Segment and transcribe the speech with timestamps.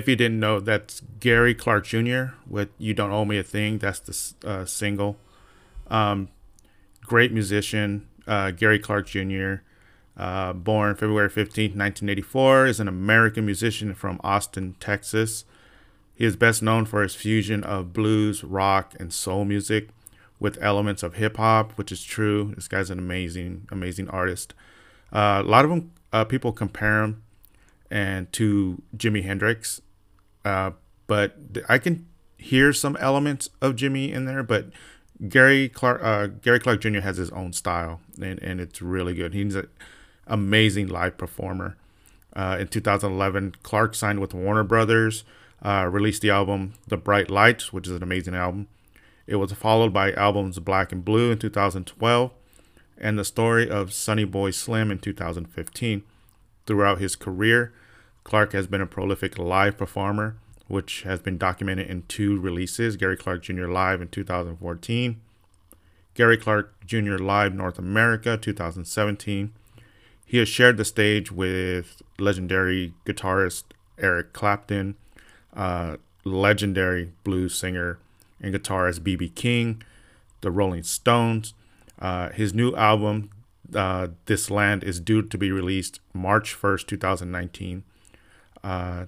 [0.00, 2.32] If you didn't know, that's Gary Clark Jr.
[2.48, 5.18] with "You Don't Owe Me a Thing." That's the uh, single.
[5.88, 6.30] Um,
[7.02, 9.56] great musician, uh, Gary Clark Jr.
[10.16, 15.44] Uh, born February 15, 1984, is an American musician from Austin, Texas.
[16.14, 19.90] He is best known for his fusion of blues, rock, and soul music
[20.38, 22.54] with elements of hip hop, which is true.
[22.54, 24.54] This guy's an amazing, amazing artist.
[25.12, 27.22] Uh, a lot of them, uh, people compare him
[27.90, 29.82] and to Jimi Hendrix,
[30.50, 30.72] uh,
[31.06, 31.36] but
[31.68, 32.06] I can
[32.36, 34.42] hear some elements of Jimmy in there.
[34.42, 34.66] But
[35.28, 37.00] Gary Clark, uh, Gary Clark Jr.
[37.00, 39.32] has his own style, and, and it's really good.
[39.34, 39.68] He's an
[40.26, 41.76] amazing live performer.
[42.34, 45.24] Uh, in 2011, Clark signed with Warner Brothers
[45.62, 48.68] uh, released the album The Bright Lights, which is an amazing album.
[49.26, 52.30] It was followed by albums Black and Blue in 2012
[52.98, 56.02] and The Story of Sonny Boy Slim in 2015.
[56.66, 57.72] Throughout his career,
[58.30, 60.36] Clark has been a prolific live performer,
[60.68, 63.66] which has been documented in two releases Gary Clark Jr.
[63.66, 65.20] Live in 2014,
[66.14, 67.16] Gary Clark Jr.
[67.16, 69.52] Live North America 2017.
[70.24, 73.64] He has shared the stage with legendary guitarist
[73.98, 74.94] Eric Clapton,
[75.52, 77.98] uh, legendary blues singer
[78.40, 79.30] and guitarist B.B.
[79.30, 79.82] King,
[80.40, 81.52] the Rolling Stones.
[81.98, 83.30] Uh, his new album,
[83.74, 87.82] uh, This Land, is due to be released March 1st, 2019.
[88.62, 89.06] Uh,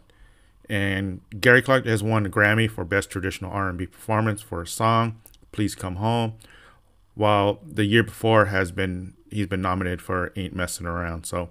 [0.68, 5.20] and Gary Clark has won a Grammy for Best Traditional R&B Performance for a song,
[5.50, 6.34] "Please Come Home,"
[7.14, 11.50] while the year before has been he's been nominated for "Ain't Messing Around." So,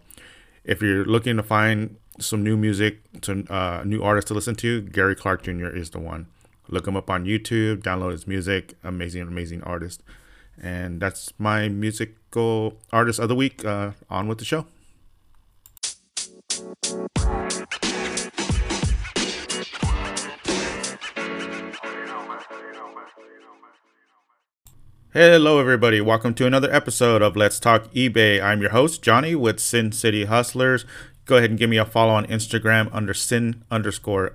[0.63, 4.81] if you're looking to find some new music, some uh, new artists to listen to,
[4.81, 5.67] Gary Clark Jr.
[5.67, 6.28] is the one.
[6.67, 8.75] Look him up on YouTube, download his music.
[8.84, 10.03] Amazing, amazing artist.
[10.61, 13.66] And that's my musical artist of the week.
[13.66, 14.66] Uh, on with the show.
[25.13, 25.99] Hello, everybody.
[25.99, 28.41] Welcome to another episode of Let's Talk eBay.
[28.41, 30.85] I'm your host, Johnny, with Sin City Hustlers
[31.31, 34.33] go ahead and give me a follow on Instagram under sin underscore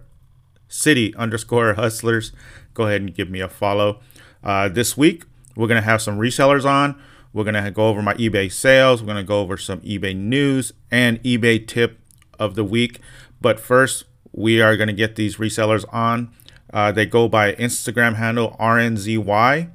[0.67, 2.33] city underscore hustlers.
[2.75, 4.01] Go ahead and give me a follow.
[4.43, 6.99] Uh, this week, we're going to have some resellers on.
[7.35, 9.03] We're going to go over my eBay sales.
[9.03, 12.01] We're going to go over some eBay news and eBay tip
[12.39, 13.01] of the week.
[13.43, 16.31] But first, we are going to get these resellers on.
[16.73, 19.71] Uh, they go by Instagram handle RNZY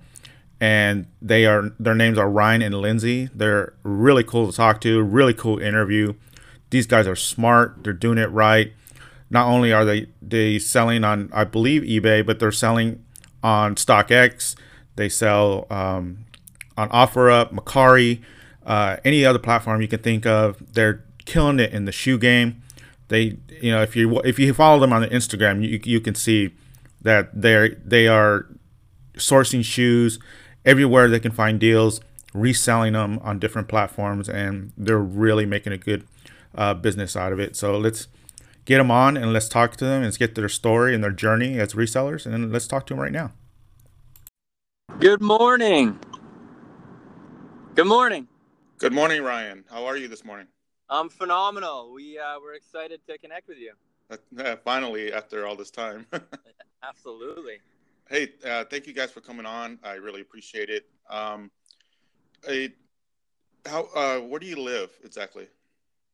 [0.62, 3.30] and they are their names are Ryan and Lindsay.
[3.34, 6.14] They're really cool to talk to, really cool interview.
[6.70, 7.84] These guys are smart.
[7.84, 8.72] They're doing it right.
[9.32, 13.04] Not only are they they selling on I believe eBay, but they're selling
[13.44, 14.56] on StockX.
[14.98, 16.25] They sell um,
[16.78, 18.22] on OfferUp, Mercari,
[18.64, 20.62] uh, any other platform you can think of.
[20.74, 22.62] They're killing it in the shoe game.
[23.07, 26.54] They, you know, if you if you follow them on Instagram, you you can see
[27.02, 28.46] that they're they are
[29.18, 30.19] sourcing shoes
[30.66, 32.02] everywhere they can find deals,
[32.34, 36.08] reselling them on different platforms, and they're really making a good
[36.56, 37.56] uh, business out of it.
[37.56, 38.08] So let's
[38.66, 40.04] get them on and let's talk to them.
[40.04, 43.02] Let's get their story and their journey as resellers, and then let's talk to them
[43.02, 43.31] right now.
[45.00, 46.00] Good morning.
[47.75, 48.28] Good morning.
[48.78, 49.64] Good morning, Ryan.
[49.69, 50.48] How are you this morning?
[50.90, 51.94] I'm phenomenal.
[51.94, 53.74] We uh, we're excited to connect with you.
[54.12, 56.06] Uh, finally, after all this time.
[56.84, 57.60] Absolutely.
[58.12, 59.80] Hey, uh, thank you guys for coming on.
[59.86, 60.84] I really appreciate it.
[61.10, 61.50] Um,
[62.46, 62.74] hey,
[63.66, 63.88] how?
[63.96, 65.48] Uh, where do you live exactly?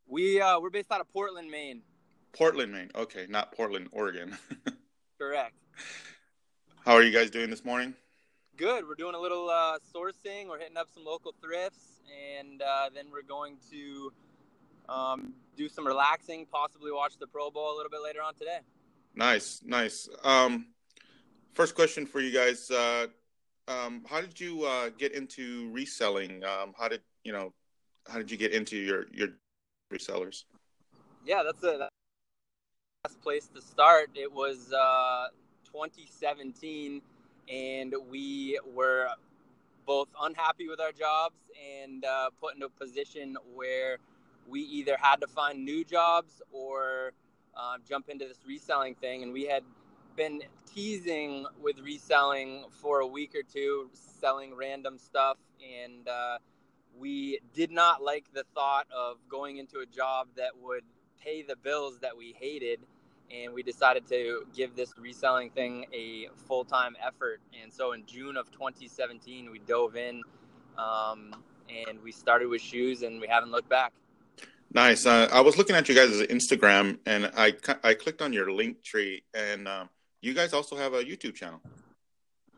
[0.07, 1.81] We uh, we're based out of Portland, Maine.
[2.33, 2.91] Portland, Maine.
[2.93, 4.37] Okay, not Portland, Oregon.
[5.17, 5.55] Correct.
[6.85, 7.95] How are you guys doing this morning?
[8.57, 8.87] Good.
[8.87, 10.47] We're doing a little uh, sourcing.
[10.47, 12.01] We're hitting up some local thrifts,
[12.37, 14.13] and uh, then we're going to
[14.87, 16.45] um, do some relaxing.
[16.45, 18.59] Possibly watch the Pro Bowl a little bit later on today.
[19.15, 20.07] Nice, nice.
[20.23, 20.67] Um,
[21.57, 23.07] first question for you guys: uh,
[23.67, 26.43] um, How did you uh, get into reselling?
[26.43, 27.51] Um, how did you know?
[28.07, 29.29] How did you get into your your
[29.91, 30.43] resellers?
[31.25, 31.89] Yeah, that's a
[33.03, 34.11] best place to start.
[34.13, 35.27] It was uh,
[35.65, 37.01] 2017,
[37.51, 39.07] and we were
[39.85, 41.39] both unhappy with our jobs
[41.81, 43.97] and uh, put into a position where
[44.47, 47.13] we either had to find new jobs or
[47.55, 49.23] uh, jump into this reselling thing.
[49.23, 49.63] And we had
[50.17, 56.37] been teasing with reselling for a week or two, selling random stuff, and uh,
[56.99, 60.83] we did not like the thought of going into a job that would
[61.23, 62.79] pay the bills that we hated
[63.29, 68.37] and we decided to give this reselling thing a full-time effort and so in june
[68.37, 70.21] of 2017 we dove in
[70.77, 71.35] um,
[71.87, 73.93] and we started with shoes and we haven't looked back
[74.73, 75.05] Nice.
[75.05, 77.53] Uh, I was looking at you guys' Instagram, and I
[77.85, 79.89] I clicked on your Linktree, and um,
[80.21, 81.61] you guys also have a YouTube channel.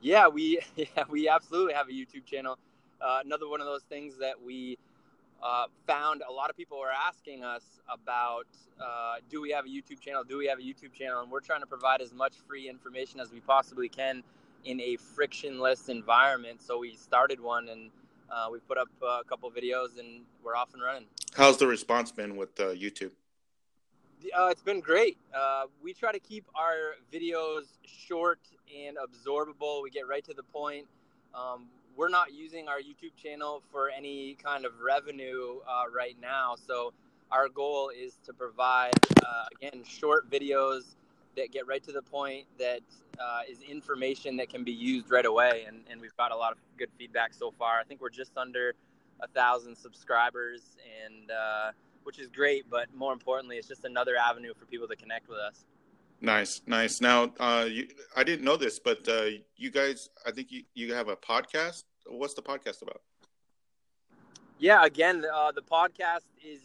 [0.01, 2.57] Yeah, we yeah we absolutely have a YouTube channel.
[3.01, 4.77] Uh, another one of those things that we
[5.41, 8.47] uh, found a lot of people were asking us about
[8.81, 10.23] uh, do we have a YouTube channel?
[10.23, 11.21] Do we have a YouTube channel?
[11.21, 14.23] And we're trying to provide as much free information as we possibly can
[14.65, 16.61] in a frictionless environment.
[16.61, 17.89] So we started one and
[18.29, 21.05] uh, we put up a couple videos and we're off and running.
[21.35, 23.11] How's the response been with uh, YouTube?
[24.19, 25.17] Uh, it's been great.
[25.33, 28.39] Uh, we try to keep our videos short
[28.77, 29.81] and absorbable.
[29.81, 30.85] We get right to the point.
[31.33, 36.55] Um, we're not using our YouTube channel for any kind of revenue uh, right now.
[36.67, 36.91] So
[37.31, 38.91] our goal is to provide,
[39.25, 40.95] uh, again, short videos
[41.37, 42.81] that get right to the point that
[43.19, 45.63] uh, is information that can be used right away.
[45.65, 47.79] And, and we've got a lot of good feedback so far.
[47.79, 48.73] I think we're just under
[49.21, 50.61] a thousand subscribers
[51.05, 51.71] and, uh,
[52.03, 55.39] which is great, but more importantly, it's just another avenue for people to connect with
[55.39, 55.65] us.
[56.21, 56.99] Nice, nice.
[56.99, 59.25] Now, uh, you, I didn't know this, but uh,
[59.55, 61.83] you guys, I think you, you have a podcast.
[62.07, 63.01] What's the podcast about?
[64.57, 66.59] Yeah, again, uh, the podcast is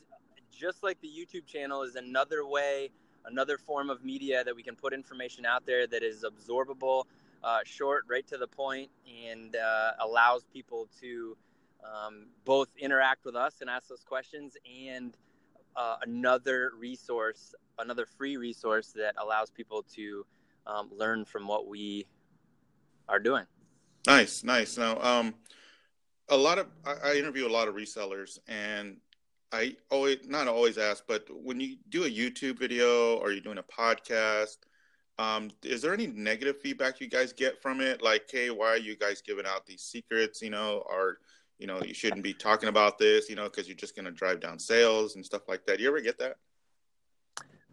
[0.50, 2.90] just like the YouTube channel is another way,
[3.26, 7.04] another form of media that we can put information out there that is absorbable,
[7.44, 8.90] uh, short, right to the point,
[9.28, 11.36] and uh, allows people to
[11.84, 14.56] um, both interact with us and ask us questions
[14.88, 15.16] and
[15.76, 20.24] uh, another resource, another free resource that allows people to
[20.66, 22.06] um, learn from what we
[23.08, 23.44] are doing.
[24.06, 24.76] Nice, nice.
[24.78, 25.34] Now, um,
[26.28, 28.98] a lot of I, I interview a lot of resellers, and
[29.52, 33.58] I always not always ask, but when you do a YouTube video or you're doing
[33.58, 34.58] a podcast,
[35.18, 38.02] um, is there any negative feedback you guys get from it?
[38.02, 40.42] Like, hey, why are you guys giving out these secrets?
[40.42, 41.18] You know, or
[41.58, 44.10] you know, you shouldn't be talking about this, you know, because you're just going to
[44.10, 45.78] drive down sales and stuff like that.
[45.78, 46.36] Do you ever get that?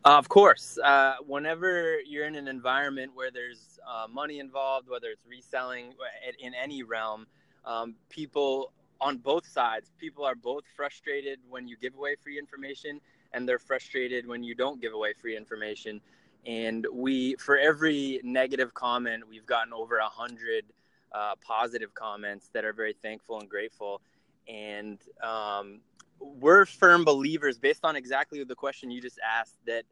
[0.03, 0.77] Uh, of course.
[0.83, 5.93] Uh, whenever you're in an environment where there's uh, money involved, whether it's reselling
[6.39, 7.27] in any realm,
[7.65, 12.99] um, people on both sides, people are both frustrated when you give away free information
[13.33, 16.01] and they're frustrated when you don't give away free information.
[16.45, 20.65] And we, for every negative comment, we've gotten over a hundred
[21.13, 24.01] uh, positive comments that are very thankful and grateful.
[24.47, 25.81] And um,
[26.19, 29.83] we're firm believers, based on exactly the question you just asked, that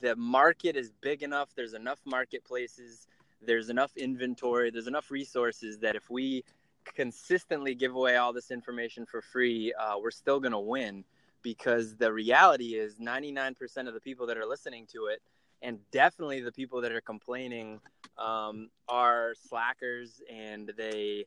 [0.00, 1.50] the market is big enough.
[1.54, 3.06] There's enough marketplaces.
[3.42, 4.70] There's enough inventory.
[4.70, 6.44] There's enough resources that if we
[6.84, 11.04] consistently give away all this information for free, uh, we're still going to win
[11.42, 15.22] because the reality is 99% of the people that are listening to it
[15.62, 17.80] and definitely the people that are complaining
[18.18, 21.26] um, are slackers and they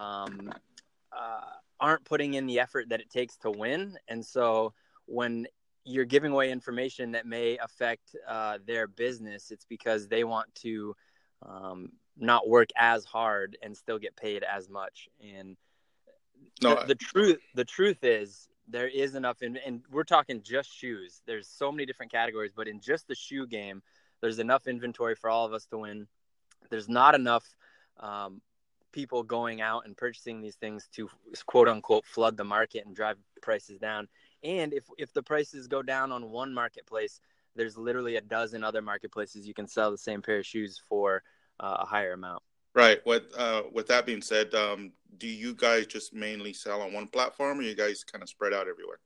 [0.00, 0.52] um,
[1.12, 1.40] uh,
[1.80, 3.96] aren't putting in the effort that it takes to win.
[4.08, 4.72] And so
[5.06, 5.46] when
[5.84, 10.96] you're giving away information that may affect uh, their business, it's because they want to
[11.42, 15.08] um, not work as hard and still get paid as much.
[15.22, 15.56] And
[16.62, 20.74] no, the, the truth, the truth is there is enough in, and we're talking just
[20.74, 21.22] shoes.
[21.26, 23.82] There's so many different categories, but in just the shoe game,
[24.20, 26.06] there's enough inventory for all of us to win.
[26.70, 27.44] There's not enough
[28.00, 28.40] um,
[28.92, 31.10] people going out and purchasing these things to
[31.46, 34.08] quote unquote flood the market and drive prices down.
[34.42, 37.20] And if if the prices go down on one marketplace,
[37.56, 41.22] there's literally a dozen other marketplaces you can sell the same pair of shoes for
[41.60, 42.42] uh, a higher amount.
[42.74, 42.98] Right.
[43.06, 47.06] With uh, with that being said, um, do you guys just mainly sell on one
[47.06, 48.98] platform, or you guys kind of spread out everywhere?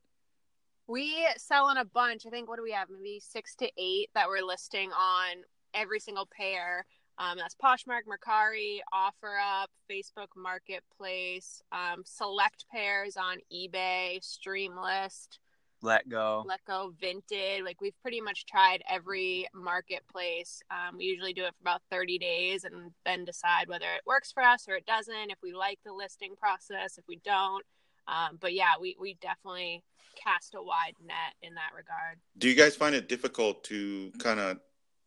[0.87, 2.25] We sell on a bunch.
[2.27, 2.89] I think what do we have?
[2.89, 5.43] Maybe six to eight that we're listing on
[5.75, 6.87] every single pair.
[7.19, 15.39] Um, that's Poshmark, Mercari, OfferUp, Facebook Marketplace, um, select pairs on eBay, Streamlist,
[15.83, 16.45] letgo.
[16.47, 20.63] Let go Vinted like we've pretty much tried every marketplace.
[20.71, 24.33] Um, we usually do it for about 30 days and then decide whether it works
[24.33, 27.65] for us or it doesn't if we like the listing process if we don't.
[28.07, 29.83] Um, but yeah we, we definitely
[30.23, 32.19] cast a wide net in that regard.
[32.39, 34.59] Do you guys find it difficult to kind of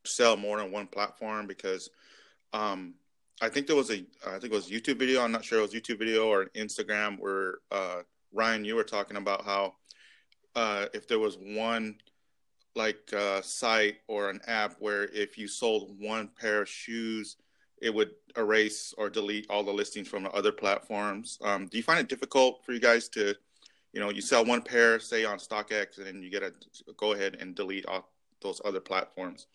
[0.05, 1.47] sell more on one platform?
[1.47, 1.89] Because
[2.53, 2.95] um,
[3.41, 5.21] i think there was a i think it was a youtube video.
[5.21, 8.01] I'm not sure it was youtube video or instagram where uh,
[8.33, 9.75] ryan you were talking about how
[10.55, 11.95] uh, if there was one
[12.75, 17.37] like uh, site or an app where if you sold one pair of shoes,
[17.81, 21.37] it would erase or delete all the listings from the other platforms.
[21.41, 23.35] Um, do you find it difficult for you guys to,
[23.91, 27.13] you know, you sell one pair, say on StockX, and then you get to go
[27.13, 28.09] ahead and delete all
[28.41, 29.47] those other platforms?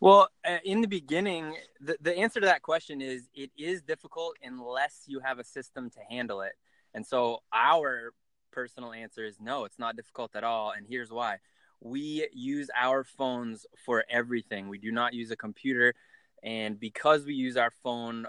[0.00, 4.36] Well, uh, in the beginning, the, the answer to that question is it is difficult
[4.42, 6.52] unless you have a system to handle it.
[6.94, 8.12] And so our
[8.50, 10.72] personal answer is no, it's not difficult at all.
[10.76, 11.38] And here's why
[11.80, 14.68] we use our phones for everything.
[14.68, 15.94] We do not use a computer.
[16.42, 18.26] And because we use our phone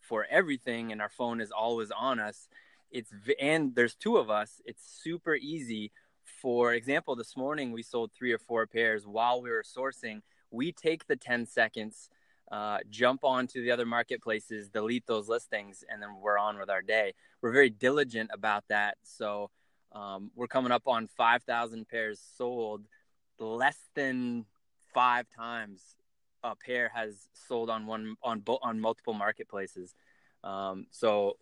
[0.00, 2.48] for everything and our phone is always on us,
[2.90, 5.92] it's and there's two of us, it's super easy.
[6.40, 10.22] For example, this morning we sold three or four pairs while we were sourcing.
[10.50, 12.10] We take the 10 seconds,
[12.54, 16.82] uh, jump onto the other marketplaces, delete those listings, and then we're on with our
[16.82, 17.12] day.
[17.42, 18.96] We're very diligent about that.
[19.02, 19.50] So
[19.90, 22.86] um, we're coming up on 5,000 pairs sold.
[23.40, 24.44] Less than
[24.92, 25.96] five times
[26.44, 29.92] a pair has sold on one on bo- on multiple marketplaces.
[30.44, 31.36] Um, so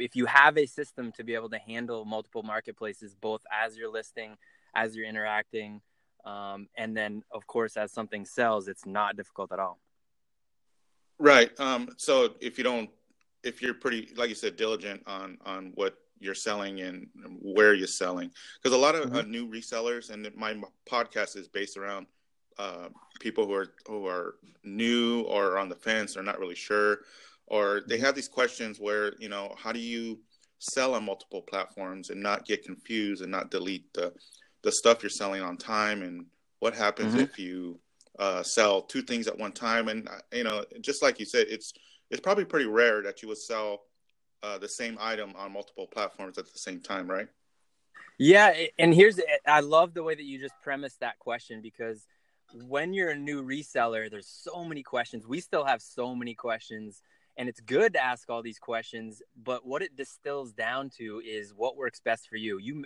[0.00, 3.92] if you have a system to be able to handle multiple marketplaces, both as you're
[3.92, 4.36] listing,
[4.74, 5.80] as you're interacting,
[6.24, 9.78] um, and then of course as something sells, it's not difficult at all.
[11.18, 11.58] Right.
[11.58, 12.90] Um, so if you don't,
[13.42, 17.08] if you're pretty, like you said, diligent on on what you're selling and
[17.40, 18.30] where you're selling
[18.62, 19.16] because a lot of mm-hmm.
[19.16, 20.56] uh, new resellers and my
[20.90, 22.06] podcast is based around
[22.58, 22.88] uh,
[23.20, 27.00] people who are who are new or on the fence or not really sure
[27.46, 30.18] or they have these questions where you know how do you
[30.58, 34.12] sell on multiple platforms and not get confused and not delete the
[34.62, 36.24] the stuff you're selling on time and
[36.60, 37.22] what happens mm-hmm.
[37.22, 37.78] if you
[38.18, 41.46] uh, sell two things at one time and uh, you know just like you said
[41.48, 41.72] it's
[42.10, 43.82] it's probably pretty rare that you would sell
[44.42, 47.28] uh, the same item on multiple platforms at the same time, right?
[48.18, 52.06] Yeah, and here's I love the way that you just premised that question because
[52.66, 55.26] when you're a new reseller, there's so many questions.
[55.26, 57.02] We still have so many questions,
[57.36, 59.20] and it's good to ask all these questions.
[59.42, 62.58] But what it distills down to is what works best for you.
[62.58, 62.84] You,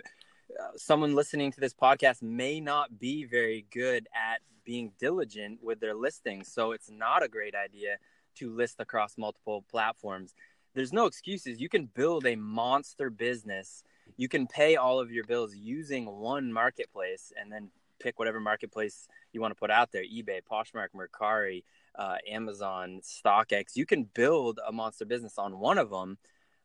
[0.75, 5.95] someone listening to this podcast may not be very good at being diligent with their
[5.95, 7.97] listings, so it's not a great idea
[8.35, 10.33] to list across multiple platforms
[10.73, 11.59] there's no excuses.
[11.59, 13.83] You can build a monster business.
[14.17, 19.07] You can pay all of your bills using one marketplace and then pick whatever marketplace
[19.31, 21.63] you want to put out there eBay, Poshmark, Mercari,
[21.95, 23.75] uh, Amazon, StockX.
[23.75, 26.17] You can build a monster business on one of them.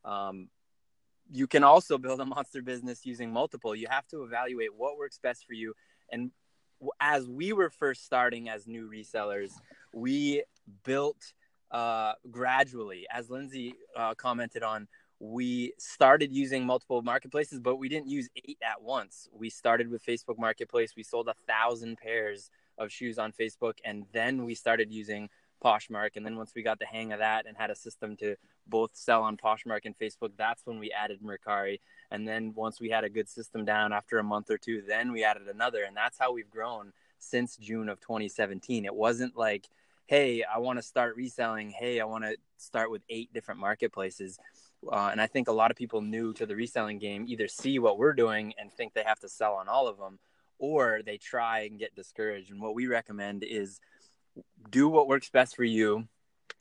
[0.04, 0.48] Um,
[1.30, 3.74] you can also build a monster business using multiple.
[3.74, 5.74] You have to evaluate what works best for you.
[6.10, 6.30] And
[7.00, 9.52] as we were first starting as new resellers,
[9.92, 10.42] we
[10.84, 11.32] built
[11.70, 13.06] uh, gradually.
[13.10, 18.58] As Lindsay uh, commented on, we started using multiple marketplaces, but we didn't use eight
[18.62, 19.28] at once.
[19.32, 20.92] We started with Facebook Marketplace.
[20.94, 25.30] We sold a thousand pairs of shoes on Facebook, and then we started using
[25.64, 26.10] Poshmark.
[26.16, 28.36] And then once we got the hang of that and had a system to
[28.66, 31.80] both sell on Poshmark and Facebook, that's when we added Mercari.
[32.10, 35.12] And then once we had a good system down after a month or two, then
[35.12, 35.84] we added another.
[35.84, 38.84] And that's how we've grown since June of 2017.
[38.84, 39.66] It wasn't like
[40.06, 41.70] hey, I want to start reselling.
[41.70, 44.38] Hey, I want to start with eight different marketplaces.
[44.90, 47.78] Uh, and I think a lot of people new to the reselling game either see
[47.78, 50.18] what we're doing and think they have to sell on all of them,
[50.58, 52.52] or they try and get discouraged.
[52.52, 53.80] And what we recommend is
[54.70, 56.08] do what works best for you,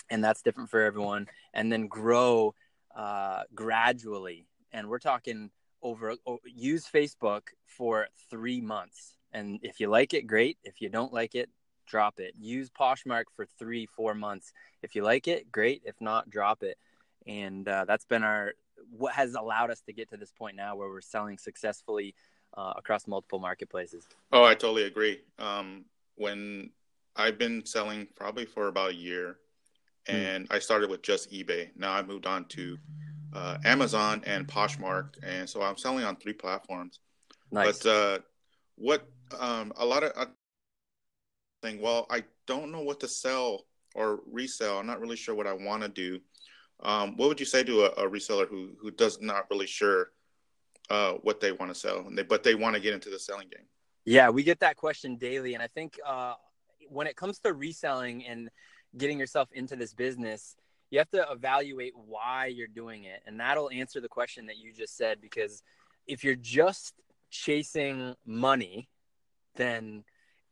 [0.10, 2.53] and that's different for everyone, and then grow
[2.96, 4.48] uh, gradually.
[4.72, 5.51] And we're talking
[5.82, 6.15] over
[6.46, 9.17] use Facebook for three months.
[9.32, 10.58] And if you like it, great.
[10.63, 11.50] If you don't like it,
[11.86, 12.34] drop it.
[12.39, 14.51] Use Poshmark for three, four months.
[14.82, 15.84] If you like it, great.
[15.86, 16.77] If not, drop it.
[17.27, 18.53] And uh, that's been our
[18.89, 22.13] what has allowed us to get to this point now where we're selling successfully
[22.55, 24.05] uh, across multiple marketplaces.
[24.32, 25.22] Oh, I totally agree.
[25.39, 26.72] Um, when
[27.16, 29.38] I've been selling probably for about a year,
[30.08, 30.16] hmm.
[30.16, 30.56] and mm.
[30.56, 31.70] I started with just eBay.
[31.76, 32.78] Now I moved on to
[33.34, 37.00] uh, Amazon and Poshmark, and so I'm selling on three platforms.
[37.52, 37.84] Nice.
[37.84, 38.20] But uh,
[38.76, 39.08] what
[39.40, 40.28] um, a lot of
[41.62, 44.78] thing, well, I don't know what to sell or resell.
[44.78, 46.20] I'm not really sure what I want to do.
[46.82, 50.12] Um, what would you say to a, a, reseller who who does not really sure
[50.90, 53.18] uh, what they want to sell, and they, but they want to get into the
[53.18, 53.66] selling game?
[54.04, 56.34] Yeah, we get that question daily, and I think uh,
[56.88, 58.50] when it comes to reselling and
[58.98, 60.56] getting yourself into this business,
[60.89, 64.72] you have to evaluate why you're doing it, and that'll answer the question that you
[64.74, 65.20] just said.
[65.22, 65.63] Because
[66.08, 66.94] if you're just
[67.30, 68.88] chasing money,
[69.56, 70.04] then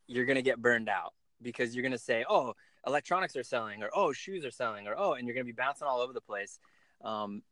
[0.08, 2.54] you're going to get burned out because you're going to say, oh,
[2.86, 5.56] electronics are selling, or oh, shoes are selling, or oh, and you're going to be
[5.56, 6.60] bouncing all over the place.
[7.04, 7.44] Um,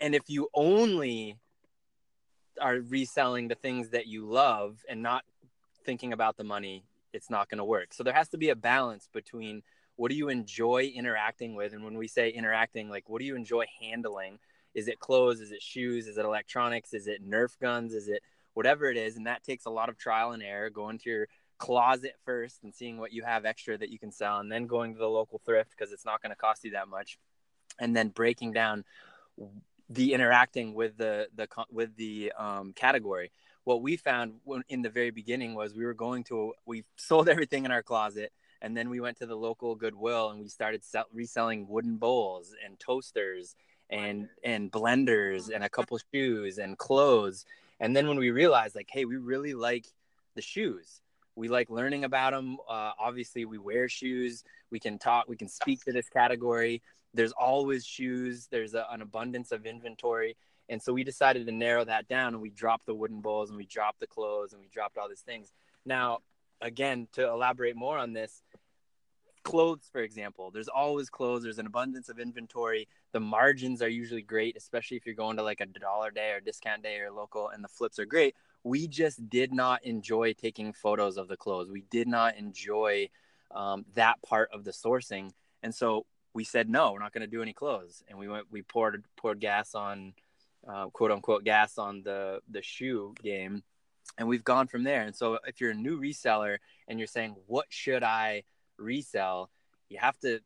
[0.00, 1.38] and if you only
[2.60, 5.24] are reselling the things that you love and not
[5.84, 7.92] thinking about the money, it's not going to work.
[7.92, 9.62] So there has to be a balance between
[9.96, 13.36] what do you enjoy interacting with, and when we say interacting, like what do you
[13.36, 14.38] enjoy handling?
[14.74, 15.40] Is it clothes?
[15.40, 16.06] Is it shoes?
[16.06, 16.94] Is it electronics?
[16.94, 17.92] Is it Nerf guns?
[17.92, 18.22] Is it
[18.54, 19.16] whatever it is?
[19.16, 20.70] And that takes a lot of trial and error.
[20.70, 21.28] Going to your
[21.58, 24.94] closet first and seeing what you have extra that you can sell and then going
[24.94, 27.18] to the local thrift because it's not going to cost you that much
[27.78, 28.84] and then breaking down
[29.88, 33.30] the interacting with the the with the um, category.
[33.64, 37.28] What we found when, in the very beginning was we were going to we sold
[37.34, 40.84] everything in our closet, and then we went to the local Goodwill and we started
[40.84, 43.54] sell, reselling wooden bowls and toasters
[43.90, 47.44] and and blenders and a couple shoes and clothes.
[47.80, 49.86] And then when we realized like, hey, we really like
[50.34, 51.00] the shoes.
[51.34, 52.58] We like learning about them.
[52.68, 54.44] Uh, obviously, we wear shoes.
[54.70, 55.28] We can talk.
[55.28, 56.82] We can speak to this category
[57.14, 60.36] there's always shoes there's a, an abundance of inventory
[60.72, 63.58] and so we decided to narrow that down and we dropped the wooden bowls and
[63.58, 65.52] we dropped the clothes and we dropped all these things.
[65.84, 66.20] Now
[66.62, 68.42] again to elaborate more on this
[69.42, 72.88] clothes for example there's always clothes there's an abundance of inventory.
[73.12, 76.40] The margins are usually great especially if you're going to like a dollar day or
[76.40, 78.34] discount day or local and the flips are great.
[78.64, 81.70] We just did not enjoy taking photos of the clothes.
[81.70, 83.10] We did not enjoy
[83.50, 85.32] um, that part of the sourcing.
[85.62, 88.46] And so we said no, we're not going to do any clothes, and we went
[88.50, 90.14] we poured poured gas on
[90.68, 93.62] uh, quote unquote gas on the the shoe game,
[94.18, 95.02] and we've gone from there.
[95.02, 98.44] And so if you're a new reseller and you're saying what should I
[98.78, 99.50] resell,
[99.88, 100.40] you have to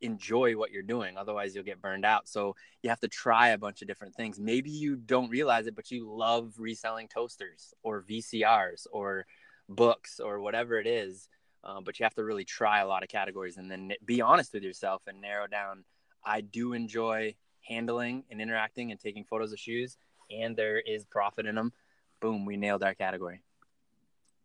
[0.00, 1.16] enjoy what you're doing.
[1.16, 2.28] Otherwise you'll get burned out.
[2.28, 4.38] So you have to try a bunch of different things.
[4.38, 9.26] Maybe you don't realize it but you love reselling toasters or vcrs or
[9.68, 11.28] books or whatever it is.
[11.62, 14.54] Um, but you have to really try a lot of categories and then be honest
[14.54, 15.84] with yourself and narrow down.
[16.24, 17.34] I do enjoy
[17.70, 19.96] handling and interacting and taking photos of shoes,
[20.30, 21.72] and there is profit in them.
[22.20, 23.42] Boom, we nailed our category.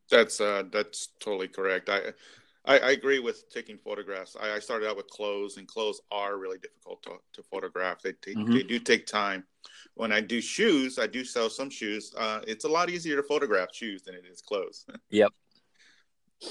[0.09, 1.89] That's uh, that's totally correct.
[1.89, 2.13] I,
[2.65, 4.35] I, I agree with taking photographs.
[4.39, 8.01] I, I, started out with clothes, and clothes are really difficult to, to photograph.
[8.01, 8.53] They take, mm-hmm.
[8.53, 9.43] they do take time.
[9.95, 12.13] When I do shoes, I do sell some shoes.
[12.17, 14.85] Uh, it's a lot easier to photograph shoes than it is clothes.
[15.09, 15.31] Yep,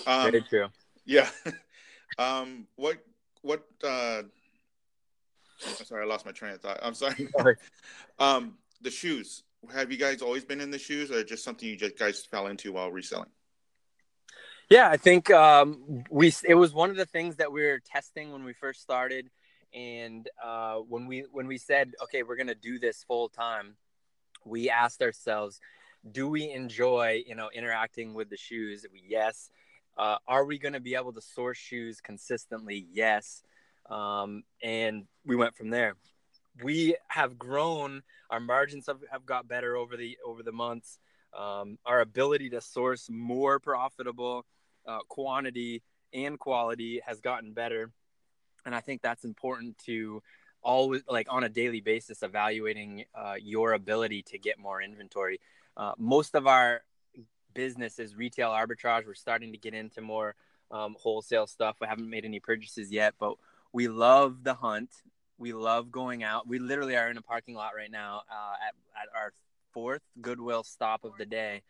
[0.06, 0.68] um, Very true.
[1.04, 1.28] Yeah.
[2.18, 2.98] um, what
[3.42, 3.64] what?
[3.82, 4.22] Uh,
[5.66, 6.78] I'm sorry, I lost my train of thought.
[6.82, 7.28] I'm sorry.
[8.18, 9.42] um, the shoes.
[9.72, 12.48] Have you guys always been in the shoes, or just something you just guys fell
[12.48, 13.30] into while reselling?
[14.70, 16.32] Yeah, I think um, we.
[16.46, 19.30] It was one of the things that we were testing when we first started,
[19.72, 23.76] and uh, when we when we said, okay, we're gonna do this full time,
[24.44, 25.60] we asked ourselves,
[26.10, 28.84] do we enjoy you know interacting with the shoes?
[29.06, 29.50] Yes.
[29.96, 32.86] Uh, are we going to be able to source shoes consistently?
[32.92, 33.42] Yes.
[33.90, 35.96] Um, and we went from there.
[36.62, 38.02] We have grown.
[38.30, 40.98] Our margins have, have got better over the over the months.
[41.36, 44.46] Um, our ability to source more profitable
[44.86, 47.90] uh, quantity and quality has gotten better,
[48.64, 50.22] and I think that's important to
[50.62, 55.40] always like on a daily basis evaluating uh, your ability to get more inventory.
[55.76, 56.82] Uh, most of our
[57.52, 59.06] business is retail arbitrage.
[59.06, 60.34] We're starting to get into more
[60.70, 61.76] um, wholesale stuff.
[61.80, 63.34] We haven't made any purchases yet, but
[63.74, 64.90] we love the hunt.
[65.36, 66.46] We love going out.
[66.48, 69.32] We literally are in a parking lot right now uh, at, at our
[69.72, 71.62] fourth Goodwill stop of the day.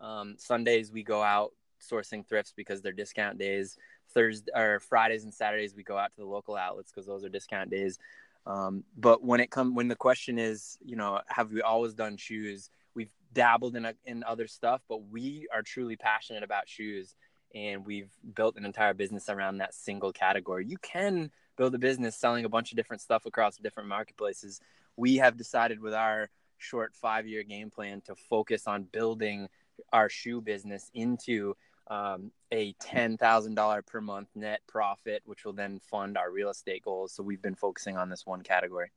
[0.00, 3.76] Um, Sundays we go out sourcing thrifts because they're discount days.
[4.14, 7.28] Thursday or Fridays and Saturdays we go out to the local outlets because those are
[7.28, 7.98] discount days.
[8.46, 12.16] Um, but when it come when the question is, you know, have we always done
[12.16, 12.70] shoes?
[12.98, 17.14] we've dabbled in a, in other stuff, but we are truly passionate about shoes,
[17.54, 20.66] and we've built an entire business around that single category.
[20.66, 24.60] You can build a business selling a bunch of different stuff across different marketplaces.
[24.96, 29.48] We have decided with our short five year game plan to focus on building
[29.92, 31.54] our shoe business into
[31.88, 37.12] um, a $10,000 per month net profit, which will then fund our real estate goals.
[37.12, 38.90] So we've been focusing on this one category.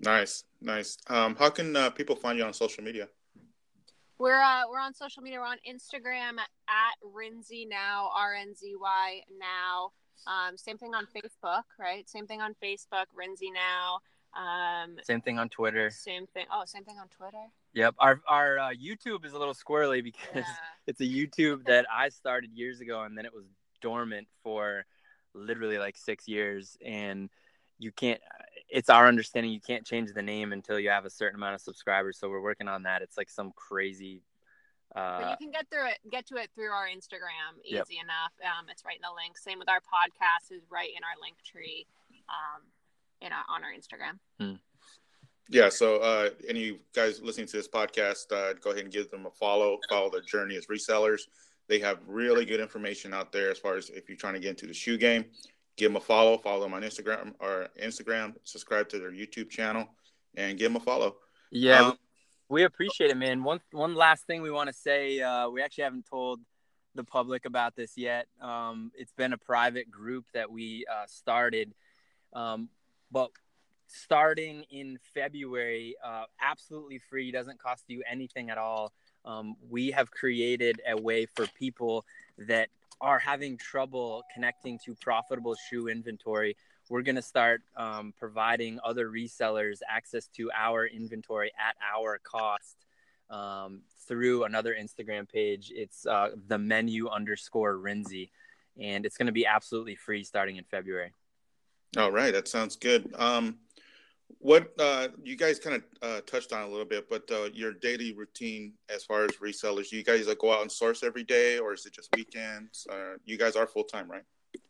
[0.00, 0.98] Nice, nice.
[1.08, 3.08] Um, how can uh, people find you on social media?
[4.18, 5.40] We're uh, we're on social media.
[5.40, 9.90] We're on Instagram at Rinzy Now R N Z Y Now.
[10.26, 12.08] Um, same thing on Facebook, right?
[12.08, 14.00] Same thing on Facebook, Rinzy Now.
[14.36, 15.90] Um, same thing on Twitter.
[15.90, 16.46] Same thing.
[16.52, 17.44] Oh, same thing on Twitter.
[17.74, 17.94] Yep.
[17.98, 20.44] Our our uh, YouTube is a little squirrely because yeah.
[20.86, 23.44] it's a YouTube that I started years ago, and then it was
[23.80, 24.86] dormant for
[25.34, 27.30] literally like six years, and
[27.78, 28.20] you can't
[28.68, 31.60] it's our understanding you can't change the name until you have a certain amount of
[31.60, 34.22] subscribers so we're working on that it's like some crazy
[34.94, 37.86] uh, but you can get through it get to it through our instagram easy yep.
[37.88, 41.16] enough um, it's right in the link same with our podcast is right in our
[41.20, 41.86] Linktree
[42.28, 42.62] um,
[43.20, 44.56] in our, on our instagram hmm.
[45.48, 49.26] yeah so uh, any guys listening to this podcast uh, go ahead and give them
[49.26, 51.22] a follow follow their journey as resellers
[51.66, 54.50] they have really good information out there as far as if you're trying to get
[54.50, 55.24] into the shoe game
[55.76, 59.88] give them a follow, follow them on Instagram or Instagram, subscribe to their YouTube channel,
[60.36, 61.16] and give them a follow.
[61.50, 61.98] Yeah, um,
[62.48, 63.42] we appreciate it, man.
[63.42, 66.40] One one last thing we want to say, uh, we actually haven't told
[66.94, 68.26] the public about this yet.
[68.40, 71.74] Um, it's been a private group that we uh, started,
[72.32, 72.68] um,
[73.10, 73.30] but
[73.86, 78.92] starting in February, uh, absolutely free, doesn't cost you anything at all.
[79.24, 82.04] Um, we have created a way for people
[82.38, 82.68] that
[83.00, 86.56] are having trouble connecting to profitable shoe inventory.
[86.90, 92.76] We're going to start um, providing other resellers access to our inventory at our cost
[93.30, 95.72] um, through another Instagram page.
[95.74, 98.30] It's uh, the menu underscore Renzi,
[98.78, 101.12] and it's going to be absolutely free starting in February.
[101.96, 103.14] All right, that sounds good.
[103.16, 103.58] Um,
[104.38, 107.72] what uh, you guys kind of uh, touched on a little bit, but uh, your
[107.72, 111.58] daily routine as far as resellers, you guys like go out and source every day,
[111.58, 112.86] or is it just weekends?
[112.90, 114.24] Uh, you guys are full time, right?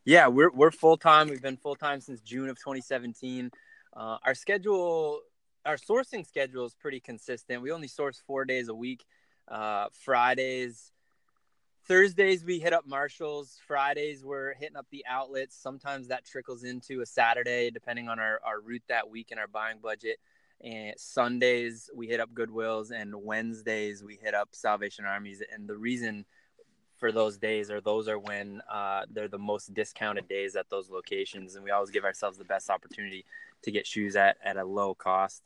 [0.04, 1.28] Yeah, we're we're full time.
[1.28, 3.50] We've been full time since June of 2017.
[3.96, 5.20] Uh, our schedule,
[5.64, 7.62] our sourcing schedule is pretty consistent.
[7.62, 9.04] We only source four days a week.
[9.48, 10.92] Uh, Fridays,
[11.86, 13.58] Thursdays we hit up Marshalls.
[13.66, 15.56] Fridays we're hitting up the outlets.
[15.56, 19.48] Sometimes that trickles into a Saturday, depending on our, our route that week and our
[19.48, 20.18] buying budget.
[20.62, 25.42] And Sundays we hit up Goodwills, and Wednesdays we hit up Salvation Armies.
[25.52, 26.24] And the reason
[26.98, 30.90] for those days or those are when uh, they're the most discounted days at those
[30.90, 33.24] locations, and we always give ourselves the best opportunity
[33.62, 35.42] to get shoes at at a low cost.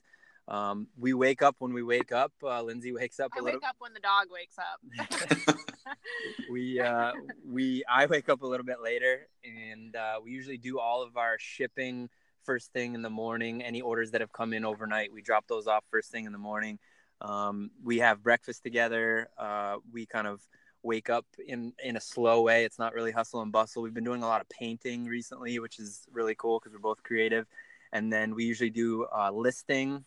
[0.48, 2.32] Um, we wake up when we wake up.
[2.42, 3.61] Uh, Lindsay wakes up I a little.
[3.61, 5.56] wake up when the dog wakes up.
[6.50, 7.12] we uh,
[7.46, 11.16] we I wake up a little bit later, and uh, we usually do all of
[11.16, 12.08] our shipping
[12.44, 13.62] first thing in the morning.
[13.62, 16.38] Any orders that have come in overnight, we drop those off first thing in the
[16.38, 16.78] morning.
[17.20, 19.28] Um, we have breakfast together.
[19.37, 20.40] Uh, we kind of
[20.82, 22.64] wake up in in a slow way.
[22.64, 23.82] It's not really hustle and bustle.
[23.82, 27.02] We've been doing a lot of painting recently, which is really cool because we're both
[27.02, 27.46] creative.
[27.92, 30.04] And then we usually do uh, listing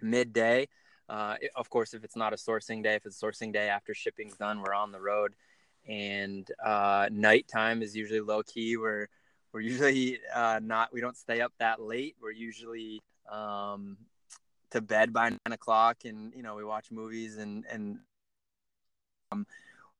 [0.00, 0.68] midday.
[1.08, 4.36] Uh, of course, if it's not a sourcing day, if it's sourcing day after shipping's
[4.36, 5.34] done, we're on the road.
[5.88, 8.76] And uh, nighttime is usually low key.
[8.76, 9.08] We're
[9.52, 10.92] we're usually uh, not.
[10.92, 12.16] We don't stay up that late.
[12.22, 13.96] We're usually um,
[14.70, 17.98] to bed by nine o'clock, and you know we watch movies and and
[19.32, 19.46] um,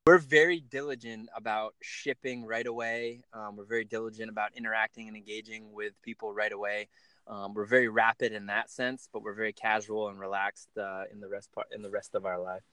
[0.05, 3.21] we're very diligent about shipping right away.
[3.33, 6.87] Um, we're very diligent about interacting and engaging with people right away.
[7.27, 11.19] Um, we're very rapid in that sense, but we're very casual and relaxed uh, in
[11.19, 12.63] the rest part in the rest of our life.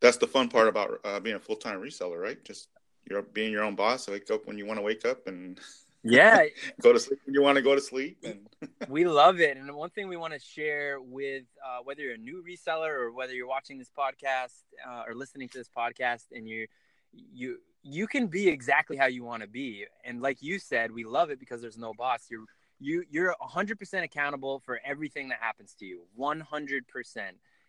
[0.00, 2.42] That's the fun part about uh, being a full time reseller, right?
[2.42, 2.68] Just
[3.08, 4.08] you're being your own boss.
[4.08, 5.60] Wake up when you want to wake up, and
[6.02, 6.44] yeah,
[6.82, 8.16] go to sleep when you want to go to sleep.
[8.24, 8.48] And
[8.90, 9.56] we love it.
[9.56, 13.12] And one thing we want to share with uh, whether you're a new reseller or
[13.12, 16.66] whether you're watching this podcast uh, or listening to this podcast, and you
[17.12, 19.86] you you can be exactly how you want to be.
[20.04, 22.26] And like you said, we love it because there's no boss.
[22.30, 22.44] You're
[22.80, 26.82] you you're 100% accountable for everything that happens to you 100%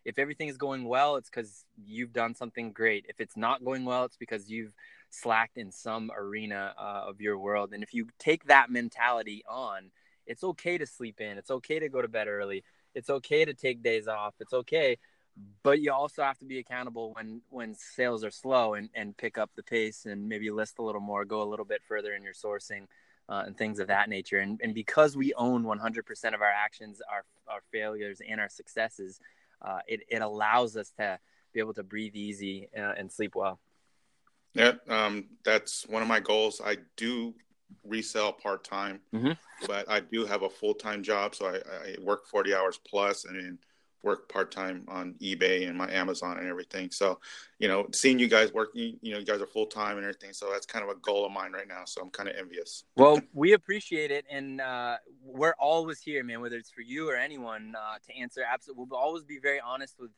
[0.04, 3.86] if everything is going well it's because you've done something great if it's not going
[3.86, 4.74] well it's because you've
[5.10, 9.92] slacked in some arena uh, of your world and if you take that mentality on
[10.26, 12.64] it's okay to sleep in it's okay to go to bed early
[12.96, 14.98] it's okay to take days off it's okay
[15.64, 19.38] but you also have to be accountable when when sales are slow and, and pick
[19.38, 22.24] up the pace and maybe list a little more go a little bit further in
[22.24, 22.86] your sourcing
[23.32, 24.40] uh, and things of that nature.
[24.40, 29.20] And, and because we own 100% of our actions, our, our failures, and our successes,
[29.62, 31.18] uh, it, it allows us to
[31.54, 33.60] be able to breathe easy uh, and sleep well.
[34.54, 36.62] Yeah, um, that's one of my goals.
[36.64, 37.34] I do
[37.84, 39.32] resell part time, mm-hmm.
[39.68, 43.26] but I do have a full time job, so I, I, work 40 hours plus,
[43.26, 43.60] and then
[44.04, 46.90] work part time on eBay and my Amazon and everything.
[46.90, 47.20] So,
[47.60, 50.34] you know, seeing you guys working, you know, you guys are full time and everything.
[50.34, 51.84] So that's kind of a goal of mine right now.
[51.86, 52.84] So I'm kind of envious.
[52.96, 56.42] Well, we appreciate it, and uh, we're always here, man.
[56.42, 59.96] Whether it's for you or anyone uh, to answer, absolutely, we'll always be very honest
[60.00, 60.12] with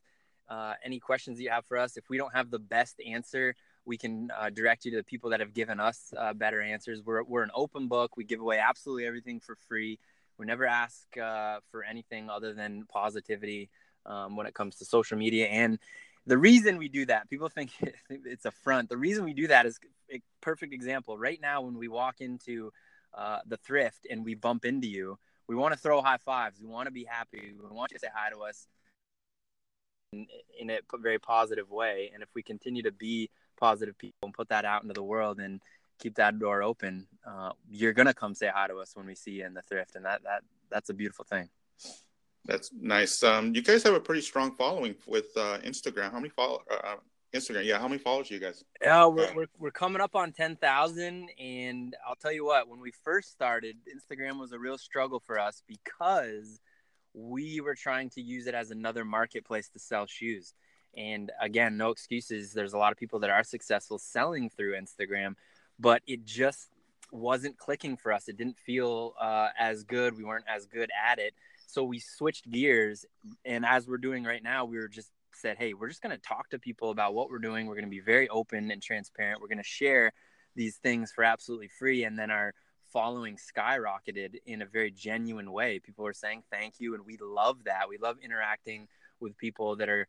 [0.50, 1.96] uh, any questions you have for us.
[1.96, 3.56] If we don't have the best answer.
[3.86, 7.02] We can uh, direct you to the people that have given us uh, better answers.
[7.04, 8.16] We're, we're an open book.
[8.16, 10.00] We give away absolutely everything for free.
[10.38, 13.70] We never ask uh, for anything other than positivity
[14.06, 15.48] um, when it comes to social media.
[15.48, 15.80] And
[16.26, 17.72] the reason we do that, people think
[18.10, 18.90] it's a front.
[18.90, 19.80] The reason we do that is
[20.12, 21.18] a perfect example.
[21.18, 22.72] Right now, when we walk into
[23.14, 25.18] uh, the thrift and we bump into you,
[25.48, 26.62] we want to throw high fives.
[26.62, 27.54] We want to be happy.
[27.54, 28.68] We want you to say hi to us
[30.14, 30.28] in,
[30.60, 32.12] in a very positive way.
[32.14, 33.30] And if we continue to be
[33.64, 35.62] positive people and put that out into the world and
[35.98, 39.32] keep that door open, uh, you're gonna come say hi to us when we see
[39.32, 41.48] you in the thrift, and that that that's a beautiful thing.
[42.46, 43.24] That's nice.
[43.24, 46.12] Um, you guys have a pretty strong following with uh, Instagram.
[46.12, 46.96] How many follow uh, uh
[47.34, 47.64] Instagram?
[47.64, 48.66] Yeah, how many followers you guys?
[48.82, 52.68] Yeah, we're, we're, we're coming up on ten thousand, and I'll tell you what.
[52.68, 56.60] When we first started, Instagram was a real struggle for us because
[57.14, 60.54] we were trying to use it as another marketplace to sell shoes.
[60.96, 62.54] And again, no excuses.
[62.54, 65.36] There's a lot of people that are successful selling through Instagram,
[65.80, 66.70] but it just
[67.12, 68.28] wasn't clicking for us.
[68.28, 70.18] It didn't feel uh, as good.
[70.18, 71.34] We weren't as good at it.
[71.68, 73.06] So we switched gears,
[73.46, 76.22] and as we're doing right now, we were just said, hey, we're just going to
[76.22, 77.66] talk to people about what we're doing.
[77.66, 79.42] We're going to be very open and transparent.
[79.42, 80.14] We're going to share
[80.56, 82.54] these things for absolutely free, and then our
[82.92, 85.80] following skyrocketed in a very genuine way.
[85.80, 87.90] People are saying thank you, and we love that.
[87.90, 88.88] We love interacting
[89.20, 90.08] with people that are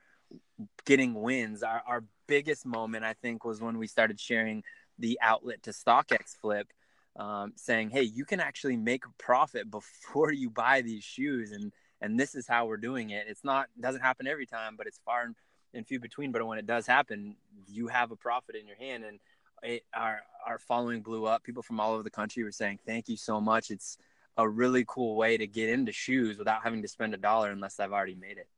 [0.85, 1.63] getting wins.
[1.63, 4.63] Our, our biggest moment, I think, was when we started sharing
[4.99, 6.69] the outlet to StockX Flip,
[7.17, 11.73] um, saying, "Hey, you can actually make a profit before you buy these shoes," and
[12.01, 13.27] and this is how we're doing it.
[13.29, 15.33] It's not doesn't happen every time, but it's far
[15.73, 16.33] and few between.
[16.33, 17.37] But when it does happen,
[17.69, 19.21] you have a profit in your hand, and
[19.63, 21.43] it, our our following blew up.
[21.43, 23.99] People from all over the country were saying, "Thank you so much." It's
[24.37, 27.79] a really cool way to get into shoes without having to spend a dollar unless
[27.79, 28.49] I've already made it.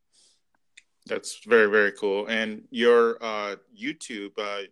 [1.06, 2.26] That's very very cool.
[2.26, 4.66] And your uh, YouTube, uh,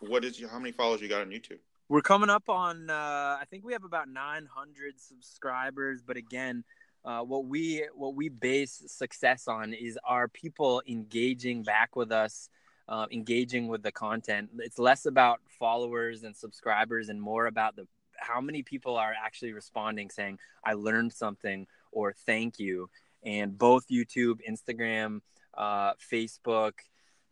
[0.00, 1.58] what is your, how many followers you got on YouTube?
[1.88, 6.64] We're coming up on uh, I think we have about 900 subscribers, but again,
[7.04, 12.50] uh, what we what we base success on is our people engaging back with us,
[12.88, 14.50] uh, engaging with the content.
[14.58, 17.86] It's less about followers and subscribers and more about the
[18.18, 22.90] how many people are actually responding, saying "I learned something" or "Thank you."
[23.24, 25.22] And both YouTube, Instagram,
[25.58, 26.72] uh, Facebook,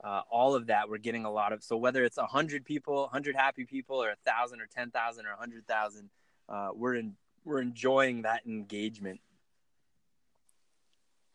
[0.04, 1.62] uh, all of that, we're getting a lot of.
[1.62, 5.26] So whether it's a hundred people, hundred happy people, or a thousand, or ten thousand,
[5.26, 6.10] or a hundred thousand,
[6.48, 9.20] uh, we're in we're enjoying that engagement.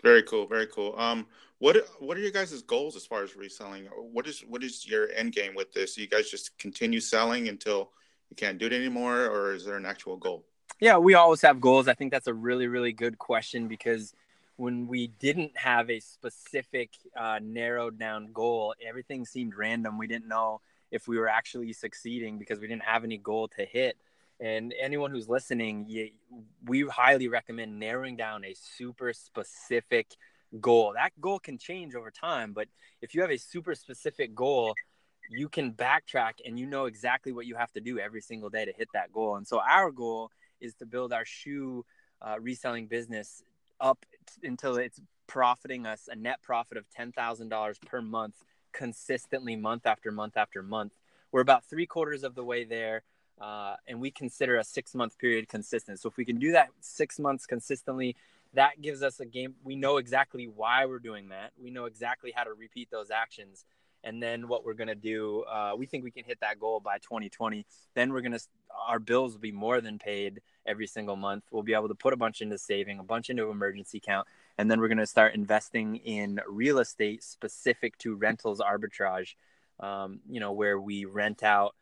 [0.04, 0.94] Very cool, very cool.
[0.98, 1.26] Um,
[1.60, 3.86] what what are your guys' goals as far as reselling?
[3.86, 5.98] What is what is your end game with this?
[5.98, 7.92] You guys just continue selling until
[8.30, 10.46] you can't do it anymore, or is there an actual goal?
[10.80, 11.88] Yeah, we always have goals.
[11.88, 14.14] I think that's a really really good question because
[14.58, 19.98] when we didn't have a specific uh, narrowed down goal, everything seemed random.
[19.98, 20.62] We didn't know
[20.92, 23.98] if we were actually succeeding because we didn't have any goal to hit.
[24.40, 26.10] And anyone who's listening, you,
[26.66, 30.08] we highly recommend narrowing down a super specific
[30.60, 30.94] goal.
[30.96, 32.68] That goal can change over time, but
[33.02, 34.74] if you have a super specific goal,
[35.30, 38.66] you can backtrack and you know exactly what you have to do every single day
[38.66, 39.38] to hit that goal.
[39.38, 41.86] And so our goal is to build our shoe
[42.22, 43.44] uh, reselling business
[43.82, 44.06] up
[44.44, 48.36] until it's profiting us a net profit of $10,000 per month
[48.72, 50.94] consistently month after month after month.
[51.32, 53.04] We're about three quarters of the way there
[53.42, 56.00] uh, and we consider a six month period consistent.
[56.00, 58.16] So if we can do that six months consistently,
[58.54, 59.56] that gives us a game.
[59.64, 61.52] We know exactly why we're doing that.
[61.58, 63.66] We know exactly how to repeat those actions.
[64.04, 66.80] And then what we're going to do, uh, we think we can hit that goal
[66.80, 67.66] by 2020.
[67.96, 68.42] Then we're going to,
[68.88, 71.44] our bills will be more than paid every single month.
[71.52, 74.28] We'll be able to put a bunch into saving, a bunch into emergency account.
[74.58, 79.36] And then we're going to start investing in real estate specific to rentals arbitrage,
[79.80, 81.76] um, you know, where we rent out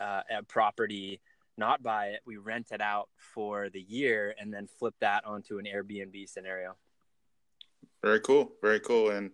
[0.00, 1.20] uh, a property,
[1.56, 5.58] not buy it, we rent it out for the year and then flip that onto
[5.58, 6.76] an Airbnb scenario.
[8.02, 8.52] Very cool.
[8.60, 9.10] Very cool.
[9.10, 9.30] And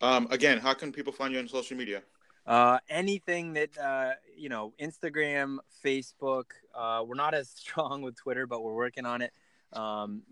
[0.00, 2.02] um, again, how can people find you on social media?
[2.46, 6.44] Uh, anything that uh, you know, Instagram, Facebook.
[6.74, 9.32] Uh, we're not as strong with Twitter, but we're working on it.
[9.72, 10.22] Um,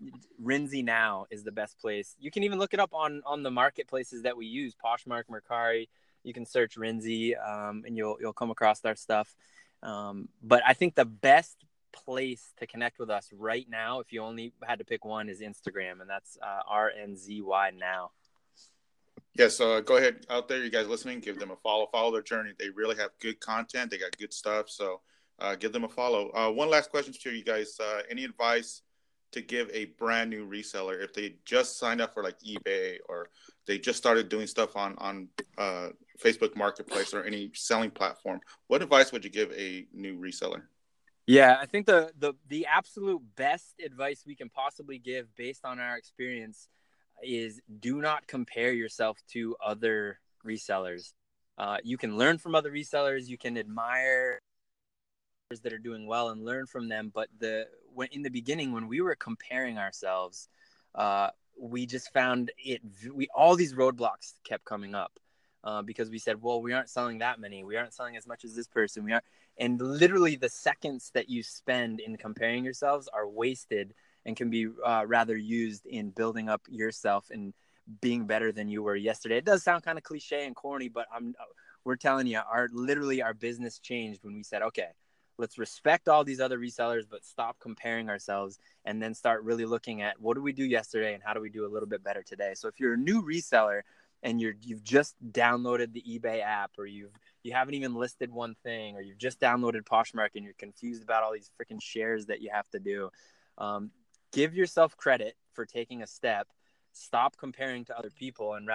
[0.41, 2.15] Rinzy now is the best place.
[2.19, 5.87] You can even look it up on on the marketplaces that we use, Poshmark, Mercari
[6.25, 9.33] you can search Rinzy um, and you'll you'll come across our stuff.
[9.83, 14.21] Um, but I think the best place to connect with us right now, if you
[14.21, 18.11] only had to pick one, is Instagram, and that's uh, RNZY now.
[19.35, 21.19] Yes, uh, go ahead out there, you guys listening.
[21.19, 21.87] Give them a follow.
[21.91, 22.51] Follow their journey.
[22.57, 23.91] They really have good content.
[23.91, 24.69] They got good stuff.
[24.69, 25.01] So
[25.39, 26.31] uh, give them a follow.
[26.33, 27.77] Uh, one last question to you guys.
[27.79, 28.81] Uh, any advice
[29.33, 33.27] to give a brand new reseller if they just signed up for like eBay or
[33.67, 35.89] they just started doing stuff on on uh,
[36.23, 38.39] Facebook Marketplace or any selling platform?
[38.67, 40.61] What advice would you give a new reseller?
[41.27, 45.79] Yeah, I think the the the absolute best advice we can possibly give based on
[45.79, 46.69] our experience
[47.23, 51.13] is do not compare yourself to other resellers.
[51.57, 53.27] Uh, you can learn from other resellers.
[53.27, 54.39] You can admire
[55.61, 57.11] that are doing well and learn from them.
[57.13, 60.49] But the when in the beginning when we were comparing ourselves,
[60.95, 62.81] uh, we just found it.
[63.13, 65.19] We all these roadblocks kept coming up
[65.63, 67.63] uh, because we said, well, we aren't selling that many.
[67.63, 69.03] We aren't selling as much as this person.
[69.03, 69.25] We aren't.
[69.57, 73.93] And literally, the seconds that you spend in comparing yourselves are wasted
[74.25, 77.53] and can be uh, rather used in building up yourself and
[78.01, 79.37] being better than you were yesterday.
[79.37, 81.35] It does sound kind of cliche and corny, but I'm
[81.83, 84.89] we're telling you, our literally our business changed when we said, okay,
[85.37, 90.01] let's respect all these other resellers but stop comparing ourselves and then start really looking
[90.01, 92.23] at what do we do yesterday and how do we do a little bit better
[92.23, 93.81] today so if you're a new reseller
[94.23, 97.11] and you're you've just downloaded the ebay app or you've
[97.43, 101.23] you haven't even listed one thing or you've just downloaded poshmark and you're confused about
[101.23, 103.09] all these freaking shares that you have to do
[103.57, 103.91] um,
[104.35, 106.47] give yourself credit for taking a step.
[106.91, 108.69] Stop comparing to other people and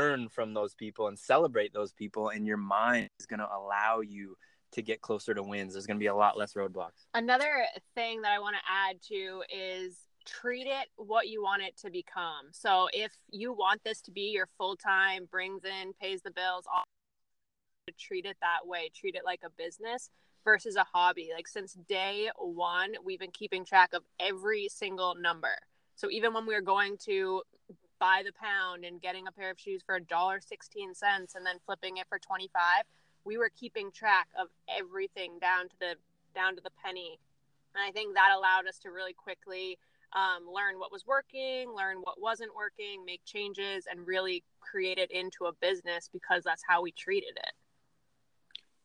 [0.00, 2.28] learn from those people and celebrate those people.
[2.28, 4.36] And your mind is going to allow you
[4.72, 5.72] to get closer to wins.
[5.72, 7.06] There's going to be a lot less roadblocks.
[7.14, 11.76] Another thing that I want to add to is treat it what you want it
[11.78, 12.46] to become.
[12.52, 16.64] So if you want this to be your full time, brings in, pays the bills,
[16.72, 16.84] all
[17.98, 18.90] treat it that way.
[18.94, 20.10] Treat it like a business
[20.46, 21.30] versus a hobby.
[21.34, 25.56] Like since day one, we've been keeping track of every single number.
[25.96, 27.42] So even when we were going to
[27.98, 31.44] buy the pound and getting a pair of shoes for a dollar sixteen cents and
[31.44, 32.84] then flipping it for twenty five,
[33.24, 35.94] we were keeping track of everything down to the
[36.34, 37.18] down to the penny.
[37.74, 39.78] And I think that allowed us to really quickly
[40.14, 45.10] um, learn what was working, learn what wasn't working, make changes, and really create it
[45.10, 47.52] into a business because that's how we treated it.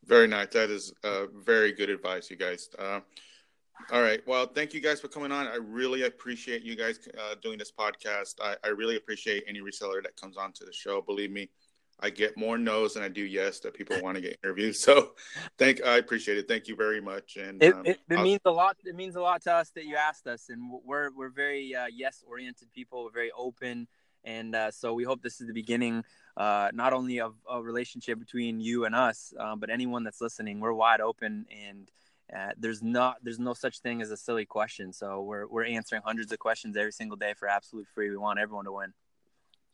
[0.05, 0.47] Very nice.
[0.49, 2.69] That is uh, very good advice, you guys.
[2.77, 3.01] Uh,
[3.91, 4.21] all right.
[4.27, 5.47] Well, thank you guys for coming on.
[5.47, 8.35] I really appreciate you guys uh, doing this podcast.
[8.41, 11.01] I, I, really appreciate any reseller that comes on to the show.
[11.01, 11.49] Believe me,
[11.99, 14.75] I get more no's than I do yes that people want to get interviewed.
[14.75, 15.11] So,
[15.57, 16.47] thank I appreciate it.
[16.47, 17.37] Thank you very much.
[17.37, 18.77] And it, um, it, it means a lot.
[18.83, 21.87] It means a lot to us that you asked us, and we're we're very uh,
[21.91, 23.03] yes oriented people.
[23.05, 23.87] We're very open,
[24.23, 26.03] and uh, so we hope this is the beginning,
[26.38, 30.60] uh, not only of a relationship between you and us, uh, but anyone that's listening.
[30.60, 31.91] We're wide open, and
[32.36, 34.93] uh, there's not there's no such thing as a silly question.
[34.93, 38.10] So we're we're answering hundreds of questions every single day for absolutely free.
[38.10, 38.93] We want everyone to win.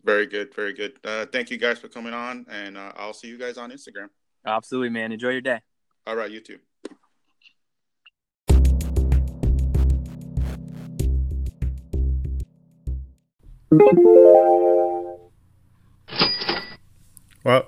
[0.04, 0.94] Very good, very good.
[1.04, 4.10] Uh, thank you guys for coming on, and uh, I'll see you guys on Instagram.
[4.46, 5.12] Absolutely, man.
[5.12, 5.60] Enjoy your day.
[6.06, 6.60] All right, you too.
[13.70, 15.30] Well,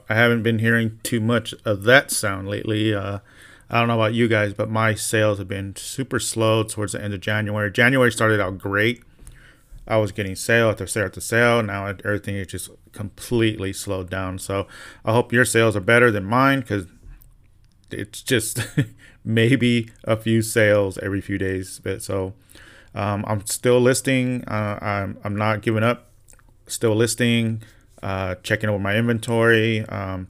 [0.09, 2.93] I haven't been hearing too much of that sound lately.
[2.93, 3.19] Uh,
[3.69, 7.03] I don't know about you guys, but my sales have been super slow towards the
[7.03, 7.71] end of January.
[7.71, 9.03] January started out great.
[9.87, 11.63] I was getting sale after sale after sale.
[11.63, 14.39] Now everything is just completely slowed down.
[14.39, 14.67] So
[15.03, 16.85] I hope your sales are better than mine because
[17.91, 18.59] it's just
[19.25, 21.81] maybe a few sales every few days.
[21.83, 22.33] But so
[22.95, 24.43] um, I'm still listing.
[24.47, 26.09] Uh, I'm I'm not giving up.
[26.67, 27.63] Still listing.
[28.01, 29.85] Uh, checking over my inventory.
[29.85, 30.27] Um,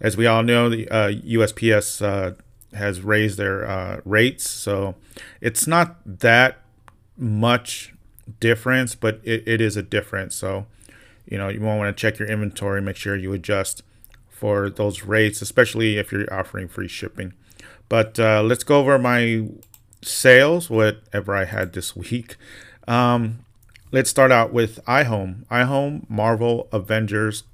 [0.00, 2.34] as we all know, the uh, USPS uh,
[2.76, 4.94] has raised their uh, rates, so
[5.40, 6.58] it's not that
[7.16, 7.92] much
[8.38, 10.36] difference, but it, it is a difference.
[10.36, 10.66] So,
[11.26, 13.82] you know, you won't want to check your inventory, make sure you adjust
[14.30, 17.32] for those rates, especially if you're offering free shipping.
[17.88, 19.48] But uh, let's go over my
[20.02, 22.36] sales, whatever I had this week.
[22.86, 23.40] Um,
[23.92, 25.44] let's start out with iHome.
[25.46, 27.44] iHome, Marvel, Avengers,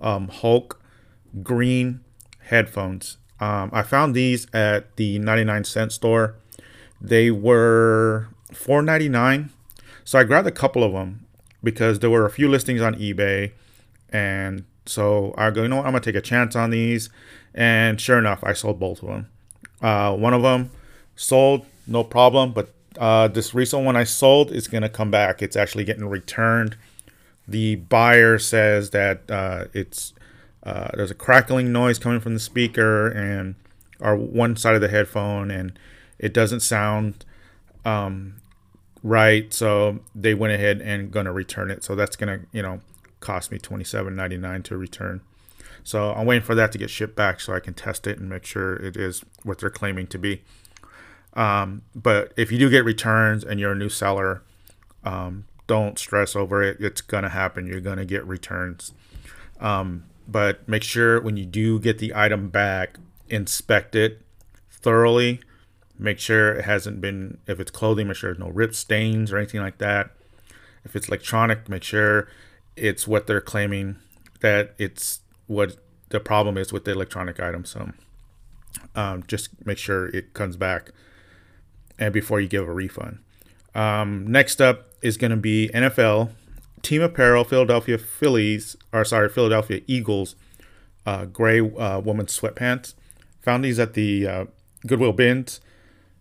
[0.00, 0.80] um, Hulk,
[1.42, 2.00] green
[2.44, 3.18] headphones.
[3.40, 6.36] Um, I found these at the 99 cent store.
[7.00, 9.50] They were 4.99
[10.10, 11.24] so I grabbed a couple of them
[11.62, 13.52] because there were a few listings on eBay.
[14.08, 15.86] And so I go, you know what?
[15.86, 17.10] I'm to take a chance on these.
[17.54, 19.28] And sure enough, I sold both of them.
[19.80, 20.72] Uh, one of them
[21.14, 22.52] sold, no problem.
[22.52, 25.42] But uh, this recent one I sold is going to come back.
[25.42, 26.76] It's actually getting returned.
[27.46, 30.14] The buyer says that uh, it's
[30.62, 33.56] uh, there's a crackling noise coming from the speaker and
[33.98, 35.78] or one side of the headphone, and
[36.18, 37.24] it doesn't sound
[37.84, 38.36] um,
[39.02, 39.52] right?
[39.52, 41.84] So they went ahead and going to return it.
[41.84, 42.80] So that's going to, you know,
[43.20, 45.20] cost me twenty seven ninety nine to return.
[45.82, 48.28] So I'm waiting for that to get shipped back so I can test it and
[48.28, 50.42] make sure it is what they're claiming to be.
[51.34, 54.42] Um, but if you do get returns and you're a new seller,
[55.04, 56.78] um, don't stress over it.
[56.80, 57.66] It's going to happen.
[57.66, 58.92] You're going to get returns.
[59.60, 64.22] Um, but make sure when you do get the item back, inspect it
[64.70, 65.40] thoroughly
[66.00, 69.36] Make sure it hasn't been, if it's clothing, make sure there's no rip stains or
[69.36, 70.08] anything like that.
[70.82, 72.26] If it's electronic, make sure
[72.74, 73.96] it's what they're claiming
[74.40, 75.76] that it's what
[76.08, 77.66] the problem is with the electronic item.
[77.66, 77.90] So
[78.96, 80.92] um, just make sure it comes back
[82.00, 83.18] and before you give a refund.
[83.74, 86.30] Um, next up is going to be NFL
[86.82, 90.34] Team Apparel Philadelphia Phillies, or sorry, Philadelphia Eagles
[91.06, 92.94] uh, gray uh, woman's sweatpants.
[93.42, 94.44] Found these at the uh,
[94.86, 95.60] Goodwill bins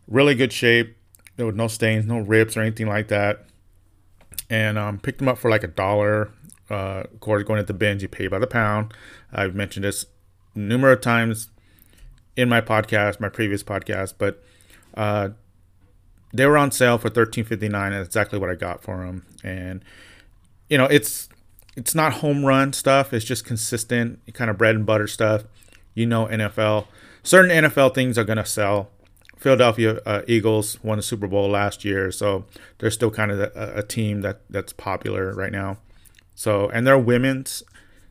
[0.09, 0.97] really good shape.
[1.37, 3.45] There was no stains, no rips or anything like that.
[4.49, 6.31] And um, picked them up for like a dollar.
[6.69, 8.93] Uh, of course, going at the bins, you pay by the pound.
[9.31, 10.05] I've mentioned this
[10.55, 11.49] numerous times
[12.35, 14.43] in my podcast, my previous podcast, but
[14.95, 15.29] uh,
[16.33, 17.91] they were on sale for thirteen fifty nine.
[17.91, 19.25] That's exactly what I got for them.
[19.43, 19.83] And
[20.69, 21.29] you know, it's
[21.75, 23.13] it's not home run stuff.
[23.13, 25.43] It's just consistent, kind of bread and butter stuff.
[25.93, 26.87] You know, NFL
[27.23, 28.89] certain NFL things are gonna sell
[29.39, 32.45] Philadelphia uh, Eagles won the Super Bowl last year, so
[32.77, 35.77] they're still kind of a, a, team that that's popular right now.
[36.35, 37.63] So and they're women's,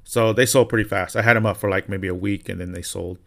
[0.05, 1.17] so they sold pretty fast.
[1.17, 3.19] I had them up for like maybe a week, and then they sold.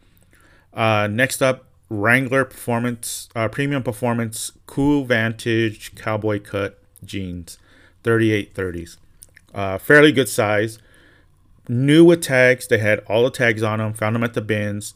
[0.74, 7.58] Uh, next up, Wrangler Performance uh, Premium Performance Cool Vantage Cowboy Cut jeans,
[8.02, 8.96] 3830s.
[9.52, 10.78] Uh, fairly good size.
[11.68, 12.66] New with tags.
[12.66, 13.92] They had all the tags on them.
[13.92, 14.94] Found them at the bins.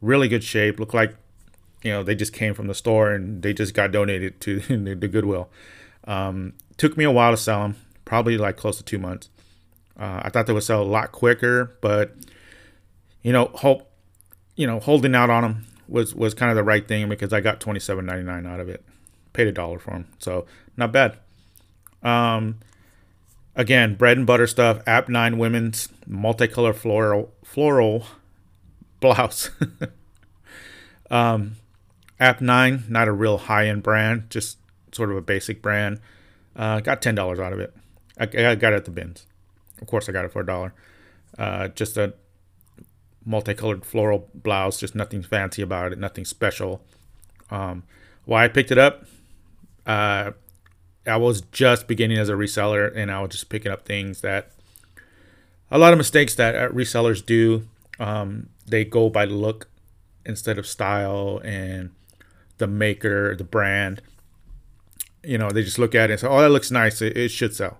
[0.00, 0.78] Really good shape.
[0.78, 1.16] Look like,
[1.82, 4.60] you know, they just came from the store and they just got donated to
[4.94, 5.50] the Goodwill.
[6.04, 7.74] Um, took me a while to sell them.
[8.04, 9.28] Probably like close to two months.
[9.98, 12.14] Uh, I thought they would sell a lot quicker, but
[13.22, 13.90] you know, hope,
[14.54, 17.40] you know, holding out on them was was kind of the right thing because I
[17.40, 18.84] got twenty seven ninety nine out of it.
[19.32, 21.18] Paid a dollar for them, so not bad.
[22.02, 22.58] Um,
[23.56, 24.80] again, bread and butter stuff.
[24.86, 28.06] App Nine women's multicolor floral floral
[29.00, 29.50] blouse.
[31.10, 31.56] um,
[32.20, 34.58] App Nine, not a real high end brand, just
[34.92, 36.00] sort of a basic brand.
[36.56, 37.74] Uh, got ten dollars out of it.
[38.18, 39.26] I, I, got it at the bins.
[39.80, 40.74] Of course, I got it for a dollar.
[41.36, 42.14] Uh, just a
[43.28, 46.80] multicolored floral blouse, just nothing fancy about it, nothing special.
[47.50, 47.82] Um,
[48.24, 49.04] why I picked it up,
[49.86, 50.32] uh,
[51.06, 54.50] I was just beginning as a reseller and I was just picking up things that
[55.70, 57.68] a lot of mistakes that uh, resellers do.
[58.00, 59.68] Um, they go by look
[60.24, 61.90] instead of style and
[62.56, 64.00] the maker, the brand.
[65.22, 67.02] You know, they just look at it and say, "Oh, that looks nice.
[67.02, 67.78] It, it should sell,"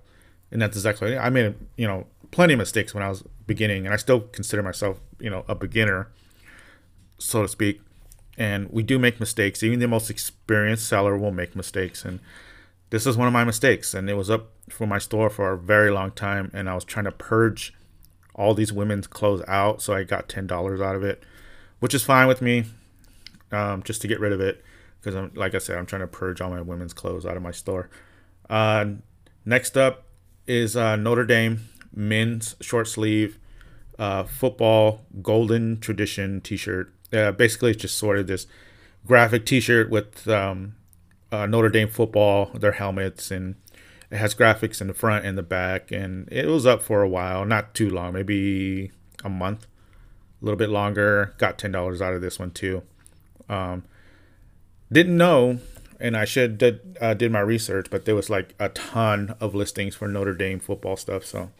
[0.50, 1.16] and that's exactly.
[1.16, 4.62] I made you know plenty of mistakes when I was beginning, and I still consider
[4.62, 6.08] myself you know a beginner,
[7.18, 7.80] so to speak.
[8.36, 9.62] And we do make mistakes.
[9.62, 12.20] Even the most experienced seller will make mistakes, and
[12.90, 13.94] this is one of my mistakes.
[13.94, 16.50] And it was up for my store for a very long time.
[16.54, 17.74] And i was trying to purge
[18.34, 19.82] all these women's clothes out.
[19.82, 21.24] So i got $10 out of it
[21.80, 22.64] which is fine with me
[23.52, 24.62] um, just to get rid of it.
[25.00, 27.42] Because i'm like i said i'm trying to purge all my women's clothes out of
[27.42, 27.88] my store.
[28.50, 28.86] Uh,
[29.44, 30.04] next up
[30.46, 33.38] is uh, notre dame men's short sleeve
[33.98, 38.46] uh, football golden tradition t-shirt uh, basically it's just sort of this
[39.06, 40.74] graphic t-shirt with um,
[41.30, 43.56] uh, Notre Dame football, their helmets, and
[44.10, 45.90] it has graphics in the front and the back.
[45.90, 48.92] And it was up for a while, not too long, maybe
[49.24, 49.66] a month,
[50.40, 51.34] a little bit longer.
[51.38, 52.82] Got ten dollars out of this one too.
[53.48, 53.84] Um,
[54.90, 55.58] didn't know,
[56.00, 59.54] and I should did uh, did my research, but there was like a ton of
[59.54, 61.24] listings for Notre Dame football stuff.
[61.24, 61.50] So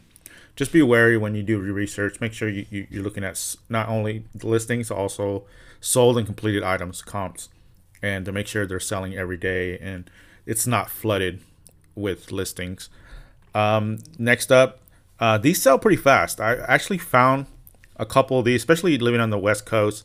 [0.59, 2.19] just be wary when you do your research.
[2.19, 5.45] Make sure you, you, you're looking at not only the listings, also
[5.79, 7.47] sold and completed items, comps
[8.01, 10.11] and to make sure they're selling every day and
[10.45, 11.39] it's not flooded
[11.95, 12.89] with listings.
[13.55, 14.81] Um, next up,
[15.17, 16.41] uh, these sell pretty fast.
[16.41, 17.45] I actually found
[17.95, 20.03] a couple of these, especially living on the West Coast.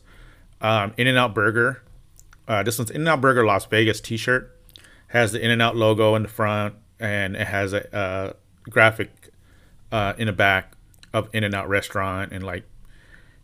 [0.61, 1.83] Um, In and Out Burger.
[2.47, 4.57] Uh, this one's In and Out Burger Las Vegas t shirt.
[5.07, 9.24] Has the In and Out logo in the front and it has a, a graphic
[9.95, 10.73] uh, in the back
[11.13, 12.65] of In and Out restaurant and like,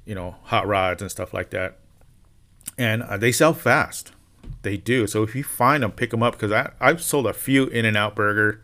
[0.05, 1.77] you know, hot rods and stuff like that.
[2.77, 4.11] And uh, they sell fast
[4.61, 5.07] they do.
[5.07, 7.85] So if you find them, pick them up because I I've sold a few In
[7.85, 8.61] and Out Burger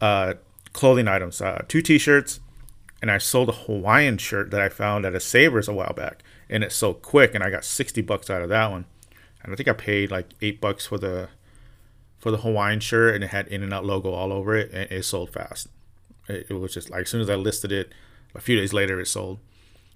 [0.00, 0.34] uh,
[0.72, 2.40] clothing items, uh, two T-shirts,
[3.00, 6.22] and I sold a Hawaiian shirt that I found at a Savers a while back,
[6.50, 8.84] and it sold quick, and I got sixty bucks out of that one.
[9.42, 11.28] And I think I paid like eight bucks for the
[12.18, 14.90] for the Hawaiian shirt, and it had In and Out logo all over it, and
[14.90, 15.68] it sold fast.
[16.28, 17.92] It, it was just like as soon as I listed it,
[18.34, 19.38] a few days later it sold.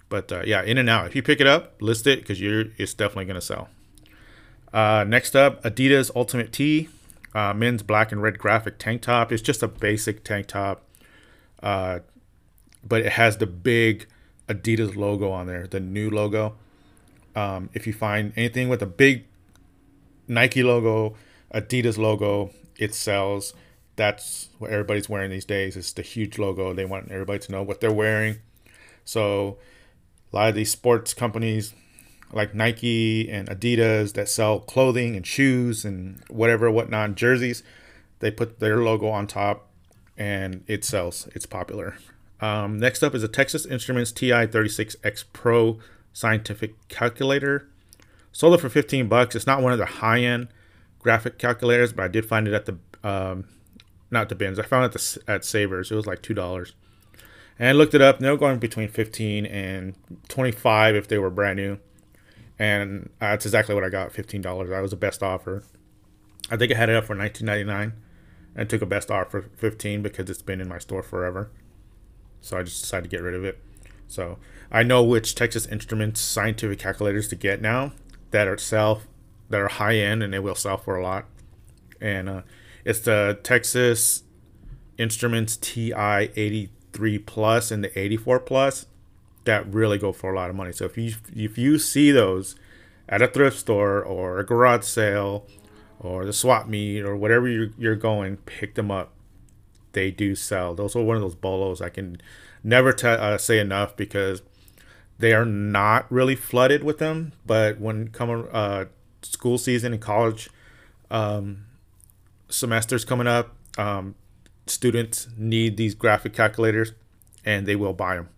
[0.09, 1.07] But uh, yeah, In and Out.
[1.07, 3.69] If you pick it up, list it because you're it's definitely gonna sell.
[4.73, 6.89] Uh, next up, Adidas Ultimate Tee,
[7.35, 9.33] uh, men's black and red graphic tank top.
[9.33, 10.83] It's just a basic tank top,
[11.63, 12.01] uh,
[12.87, 14.07] but it has the big
[14.49, 16.57] Adidas logo on there, the new logo.
[17.37, 19.25] Um, if you find anything with a big
[20.27, 21.17] Nike logo,
[21.55, 23.55] Adidas logo, it sells.
[24.01, 25.77] That's what everybody's wearing these days.
[25.77, 26.73] It's the huge logo.
[26.73, 28.39] They want everybody to know what they're wearing.
[29.05, 29.59] So
[30.33, 31.75] a lot of these sports companies
[32.33, 37.63] like Nike and Adidas that sell clothing and shoes and whatever, whatnot, jerseys,
[38.21, 39.69] they put their logo on top
[40.17, 41.29] and it sells.
[41.35, 41.99] It's popular.
[42.41, 45.79] Um, next up is a Texas Instruments TI-36X Pro
[46.15, 47.69] scientific calculator.
[48.33, 49.37] Sold it for 15 bucks.
[49.37, 50.49] It's not one of the high-end
[51.01, 53.45] graphic calculators, but I did find it at the um,
[54.11, 54.59] not the bins.
[54.59, 55.91] I found it at, Savers.
[55.91, 56.75] It was like two dollars.
[57.59, 58.19] And I looked it up.
[58.19, 59.95] They were going between 15 and
[60.29, 61.79] 25 if they were brand new
[62.61, 64.13] and that's exactly what I got.
[64.13, 64.69] Fifteen dollars.
[64.69, 65.65] That was the best offer.
[66.51, 67.95] I think I had it up for nineteen ninety nine,
[68.55, 71.51] and took a best offer for fifteen because it's been in my store forever.
[72.43, 73.59] So I just decided to get rid of it.
[74.09, 74.37] So
[74.71, 77.93] I know which Texas Instruments scientific calculators to get now
[78.31, 79.03] that are sell
[79.49, 81.25] that are high end and they will sell for a lot.
[81.99, 82.43] And uh,
[82.85, 84.23] it's the Texas
[84.99, 88.87] Instruments TI 83 Plus and the 84 Plus
[89.45, 90.73] that really go for a lot of money.
[90.73, 92.57] So if you if you see those
[93.09, 95.47] at a thrift store or a garage sale
[95.99, 99.13] or the swap meet or whatever you're, you're going, pick them up.
[99.93, 100.75] They do sell.
[100.75, 102.21] Those are one of those bolos I can
[102.63, 104.43] never t- uh, say enough because
[105.19, 107.33] they are not really flooded with them.
[107.45, 108.87] But when come uh,
[109.23, 110.49] school season and college
[111.11, 111.67] um,
[112.51, 114.15] semesters coming up, um,
[114.67, 116.93] students need these graphic calculators,
[117.45, 118.29] and they will buy them.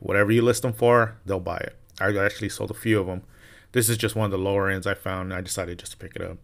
[0.00, 1.76] Whatever you list them for, they'll buy it.
[2.00, 3.22] I actually sold a few of them.
[3.72, 6.14] This is just one of the lower ends I found, I decided just to pick
[6.16, 6.38] it up.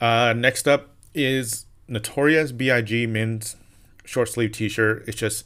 [0.00, 3.06] Uh, next up is Notorious B.I.G.
[3.06, 3.56] men's
[4.04, 5.04] short sleeve T-shirt.
[5.06, 5.44] It's just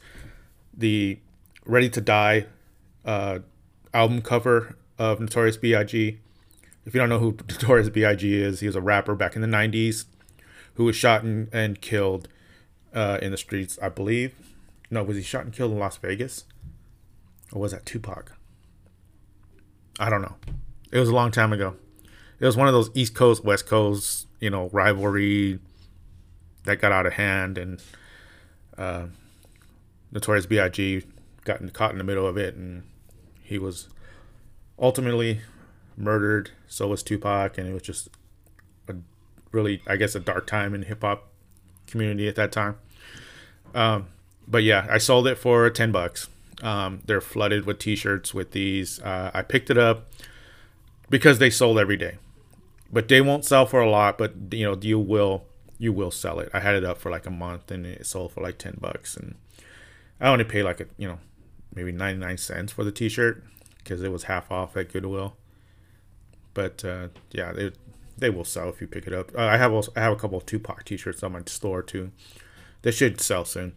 [0.75, 1.19] the
[1.65, 2.45] Ready to Die
[3.05, 3.39] uh,
[3.93, 6.19] album cover of Notorious B.I.G.
[6.85, 8.41] If you don't know who Notorious B.I.G.
[8.41, 10.05] is, he was a rapper back in the '90s
[10.75, 12.27] who was shot and, and killed
[12.93, 13.77] uh, in the streets.
[13.81, 14.33] I believe.
[14.91, 16.45] No, was he shot and killed in Las Vegas?
[17.51, 18.31] Or was that Tupac?
[19.99, 20.35] I don't know.
[20.91, 21.75] It was a long time ago.
[22.39, 25.59] It was one of those East Coast West Coast, you know, rivalry
[26.63, 27.81] that got out of hand, and
[28.77, 29.05] uh,
[30.11, 31.03] Notorious B.I.G.
[31.43, 32.83] got caught in the middle of it, and
[33.43, 33.89] he was
[34.77, 35.41] ultimately
[35.97, 36.51] murdered.
[36.67, 38.09] So was Tupac, and it was just
[39.51, 41.27] really, I guess, a dark time in hip hop
[41.87, 42.77] community at that time.
[43.73, 44.07] Um,
[44.47, 46.29] but yeah, I sold it for ten bucks.
[46.61, 49.01] Um, they're flooded with T-shirts with these.
[49.01, 50.07] Uh, I picked it up
[51.09, 52.17] because they sold every day,
[52.91, 54.17] but they won't sell for a lot.
[54.17, 55.45] But you know, you will
[55.77, 56.49] you will sell it.
[56.53, 59.15] I had it up for like a month and it sold for like ten bucks,
[59.15, 59.35] and
[60.19, 61.19] I only paid like a you know
[61.73, 63.43] maybe ninety nine cents for the T-shirt
[63.77, 65.35] because it was half off at Goodwill.
[66.53, 67.71] But uh, yeah, they
[68.19, 69.31] they will sell if you pick it up.
[69.35, 72.11] Uh, I have also, I have a couple of Tupac T-shirts on my store too.
[72.81, 73.73] They should sell soon.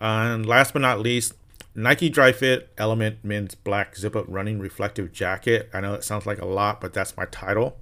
[0.00, 1.34] Uh, and last but not least,
[1.74, 5.68] Nike Dri-FIT Element Men's Black Zip Up Running Reflective Jacket.
[5.72, 7.76] I know it sounds like a lot, but that's my title.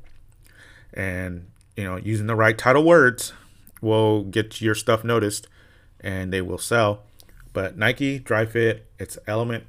[0.95, 3.33] And, you know, using the right title words
[3.81, 5.49] will get your stuff noticed
[6.01, 7.03] and they will sell.
[7.53, 9.65] But Nike Dri-FIT, it's Element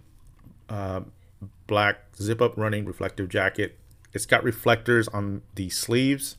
[0.69, 1.01] uh,
[1.67, 3.77] Black Zip Up Running Reflective Jacket.
[4.17, 6.37] It's got reflectors on the sleeves,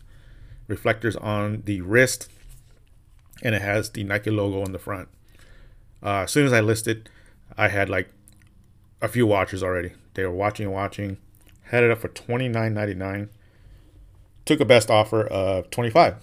[0.66, 2.28] reflectors on the wrist,
[3.40, 5.06] and it has the Nike logo on the front.
[6.02, 7.08] Uh, as soon as I listed,
[7.56, 8.08] I had like
[9.00, 9.92] a few watchers already.
[10.14, 11.18] They were watching and watching.
[11.66, 13.30] Had it up for twenty nine ninety nine.
[14.44, 16.16] Took a best offer of twenty five,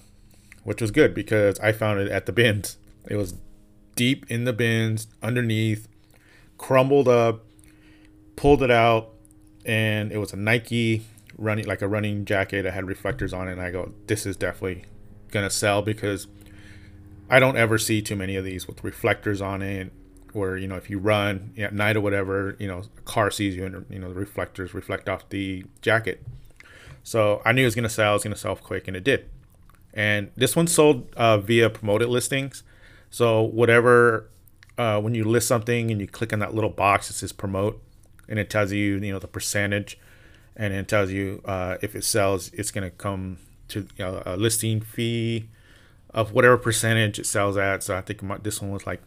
[0.66, 2.78] which was good because I found it at the bins.
[3.10, 3.36] It was
[3.96, 5.88] deep in the bins, underneath,
[6.58, 7.46] crumbled up.
[8.36, 9.14] Pulled it out,
[9.66, 11.06] and it was a Nike
[11.38, 13.54] running like a running jacket that had reflectors on it.
[13.54, 14.86] And I go, this is definitely
[15.32, 16.28] gonna sell because
[17.30, 19.92] I don't ever see too many of these with reflectors on it
[20.36, 23.56] where you know if you run at night or whatever, you know a car sees
[23.56, 26.22] you and you know the reflectors reflect off the jacket.
[27.04, 28.12] So I knew it was gonna sell.
[28.12, 29.30] It was gonna sell quick, and it did.
[29.94, 32.64] And this one sold uh, via promoted listings.
[33.10, 34.30] So whatever,
[34.78, 37.82] uh, when you list something and you click on that little box, it says promote,
[38.28, 39.98] and it tells you you know the percentage,
[40.56, 43.38] and it tells you uh, if it sells, it's gonna come
[43.70, 45.48] to you know, a listing fee
[46.12, 47.84] of whatever percentage it sells at.
[47.84, 49.02] So I think this one was like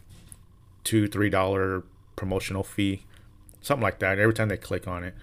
[0.83, 1.83] two three dollar
[2.15, 3.03] promotional fee,
[3.61, 4.19] something like that.
[4.19, 5.15] Every time they click on it,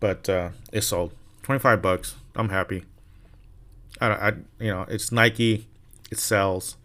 [0.00, 1.12] but uh, it sold
[1.42, 2.16] twenty five bucks.
[2.34, 2.84] I'm happy.
[4.00, 4.28] I, I
[4.60, 5.66] you know it's Nike,
[6.10, 6.76] it sells.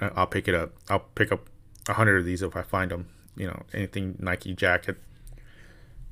[0.00, 0.72] I'll pick it up.
[0.88, 1.48] I'll pick up
[1.88, 3.08] a hundred of these if I find them.
[3.36, 4.96] You know anything Nike jacket,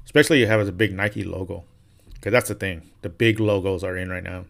[0.04, 1.64] especially you have a big Nike logo,
[2.18, 2.90] because that's the thing.
[3.02, 4.44] The big logos are in right now.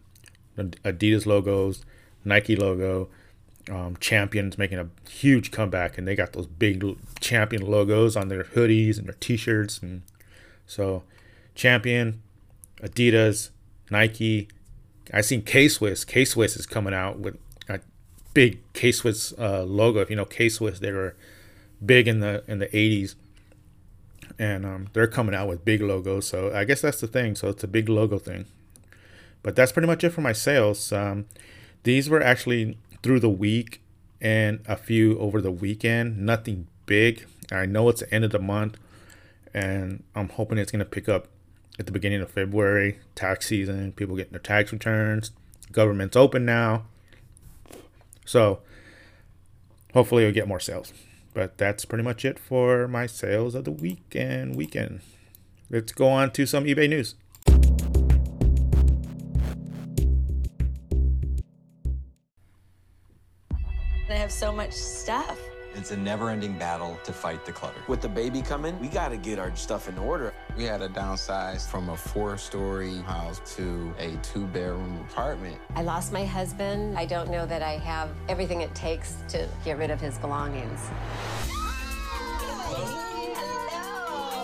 [0.57, 1.85] Adidas logos,
[2.25, 3.09] Nike logo,
[3.69, 6.83] um, Champion's making a huge comeback, and they got those big
[7.19, 10.01] Champion logos on their hoodies and their T-shirts, and
[10.65, 11.03] so
[11.55, 12.21] Champion,
[12.81, 13.49] Adidas,
[13.89, 14.47] Nike.
[15.13, 16.05] I seen K Swiss.
[16.05, 17.79] K Swiss is coming out with a
[18.33, 19.99] big K Swiss uh, logo.
[19.99, 21.15] If you know K Swiss, they were
[21.83, 23.15] big in the in the '80s,
[24.39, 26.27] and um, they're coming out with big logos.
[26.27, 27.35] So I guess that's the thing.
[27.35, 28.45] So it's a big logo thing.
[29.43, 30.91] But that's pretty much it for my sales.
[30.91, 31.25] Um,
[31.83, 33.81] these were actually through the week
[34.21, 36.17] and a few over the weekend.
[36.17, 37.25] Nothing big.
[37.51, 38.77] I know it's the end of the month,
[39.53, 41.27] and I'm hoping it's going to pick up
[41.77, 42.99] at the beginning of February.
[43.15, 45.31] Tax season, people getting their tax returns.
[45.71, 46.85] Government's open now.
[48.25, 48.59] So
[49.93, 50.93] hopefully we'll get more sales.
[51.33, 55.01] But that's pretty much it for my sales of the week and weekend.
[55.69, 57.15] Let's go on to some eBay news.
[64.07, 65.39] They have so much stuff.
[65.75, 67.79] It's a never ending battle to fight the clutter.
[67.87, 70.33] With the baby coming, we gotta get our stuff in order.
[70.57, 75.57] We had a downsize from a four-story house to a two-bedroom apartment.
[75.75, 76.97] I lost my husband.
[76.97, 80.79] I don't know that I have everything it takes to get rid of his belongings.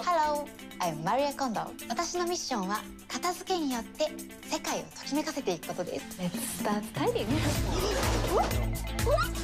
[0.05, 0.47] Hello,
[0.79, 1.71] I'm Marie Kondo.
[1.89, 4.09] 私のミッションは片付けによって
[4.47, 6.21] 世界をときめかせていくことです。
[6.21, 7.27] Let's start tidying.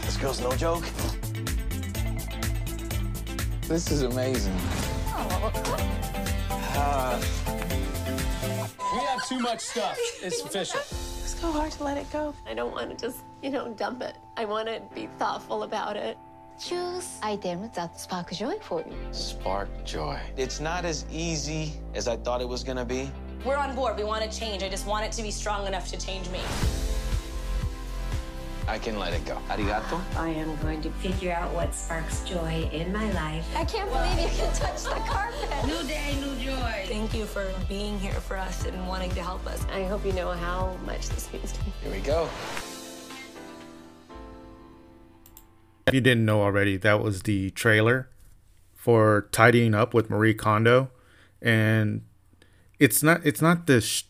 [0.05, 0.85] This girl's no joke.
[3.67, 4.55] This is amazing.
[5.07, 6.10] Oh.
[6.75, 7.19] Uh,
[8.93, 9.97] We have too much stuff.
[10.23, 10.79] It's official.
[10.79, 12.33] It's so hard to let it go.
[12.47, 14.15] I don't want to just, you know, dump it.
[14.37, 16.17] I want to be thoughtful about it.
[16.59, 18.95] Choose items that spark joy for you.
[19.11, 20.19] Spark joy.
[20.37, 23.09] it's not as easy as I thought it was gonna be.
[23.45, 23.97] We're on board.
[23.97, 24.61] We want to change.
[24.61, 26.39] I just want it to be strong enough to change me.
[28.67, 29.37] I can let it go.
[29.49, 29.99] Arigato.
[30.15, 33.45] I am going to figure out what sparks joy in my life.
[33.55, 35.49] I can't believe you can touch the carpet.
[35.65, 36.85] New day, new joy.
[36.87, 39.65] Thank you for being here for us and wanting to help us.
[39.73, 41.73] I hope you know how much this means to me.
[41.83, 42.29] Here we go.
[45.87, 48.09] If you didn't know already, that was the trailer
[48.75, 50.91] for tidying up with Marie Kondo,
[51.41, 52.03] and
[52.79, 54.03] it's not it's not this.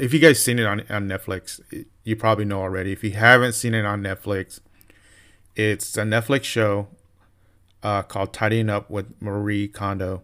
[0.00, 1.60] If you guys seen it on on Netflix,
[2.04, 2.92] you probably know already.
[2.92, 4.60] If you haven't seen it on Netflix,
[5.54, 6.88] it's a Netflix show
[7.82, 10.22] uh, called Tidying Up with Marie Kondo,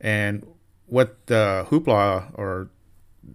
[0.00, 0.46] and
[0.86, 2.70] what the hoopla or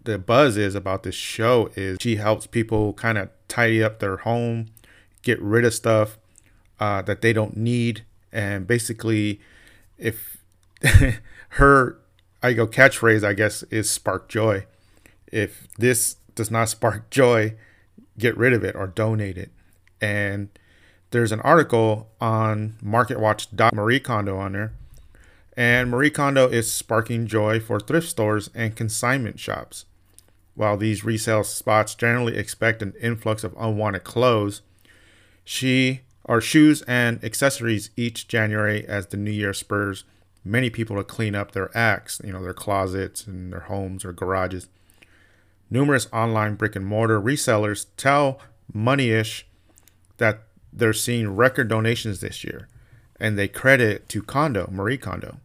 [0.03, 4.17] the buzz is about this show is she helps people kind of tidy up their
[4.17, 4.67] home,
[5.23, 6.17] get rid of stuff
[6.80, 9.39] uh, that they don't need, and basically,
[9.97, 10.38] if
[11.49, 11.99] her
[12.41, 14.65] I go catchphrase, I guess, is spark joy.
[15.32, 17.55] If this does not spark joy,
[18.17, 19.51] get rid of it or donate it.
[20.01, 20.49] And
[21.11, 23.73] there's an article on MarketWatch.
[23.73, 24.73] Marie Kondo on there,
[25.57, 29.86] and Marie Kondo is sparking joy for thrift stores and consignment shops.
[30.55, 34.61] While these resale spots generally expect an influx of unwanted clothes,
[35.43, 40.03] she or shoes and accessories each January as the new year spurs
[40.45, 44.13] many people to clean up their acts, you know, their closets and their homes or
[44.13, 44.67] garages.
[45.70, 48.39] Numerous online brick and mortar resellers tell
[48.76, 49.43] Moneyish
[50.17, 52.67] that they're seeing record donations this year,
[53.20, 55.38] and they credit to Kondo, Marie Kondo.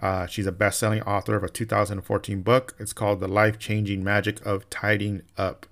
[0.00, 2.74] Uh, she's a best-selling author of a 2014 book.
[2.78, 5.66] It's called "The Life-Changing Magic of Tidying Up,"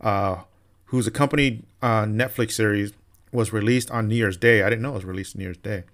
[0.00, 0.42] uh,
[0.86, 2.92] whose accompanied uh, Netflix series
[3.32, 4.62] was released on New Year's Day.
[4.62, 5.84] I didn't know it was released New Year's Day.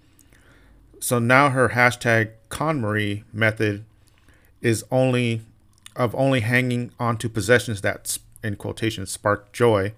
[1.00, 3.84] So now her hashtag KonMari method
[4.62, 5.42] is only
[5.96, 9.92] of only hanging onto possessions that, in quotation, spark joy,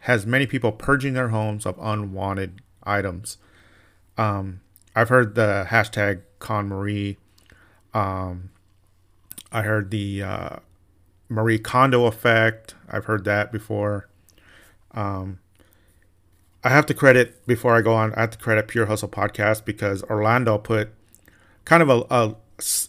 [0.00, 3.38] has many people purging their homes of unwanted items.
[4.16, 4.60] Um,
[4.94, 7.16] I've heard the hashtag KonMari.
[7.92, 8.50] Um,
[9.50, 10.56] I heard the uh,
[11.28, 12.74] Marie Kondo effect.
[12.88, 14.08] I've heard that before.
[14.92, 15.38] Um,
[16.62, 18.14] I have to credit before I go on.
[18.14, 20.90] I have to credit Pure Hustle podcast because Orlando put
[21.64, 22.28] kind of a, a,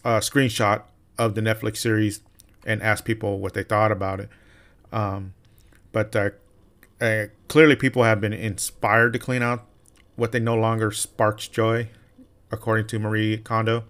[0.04, 0.84] a screenshot
[1.18, 2.22] of the Netflix series
[2.66, 4.30] and asked people what they thought about it.
[4.92, 5.34] Um,
[5.92, 6.30] but uh,
[7.00, 9.66] uh, clearly, people have been inspired to clean out
[10.16, 11.90] what they no longer sparks joy,
[12.52, 13.84] according to Marie Kondo.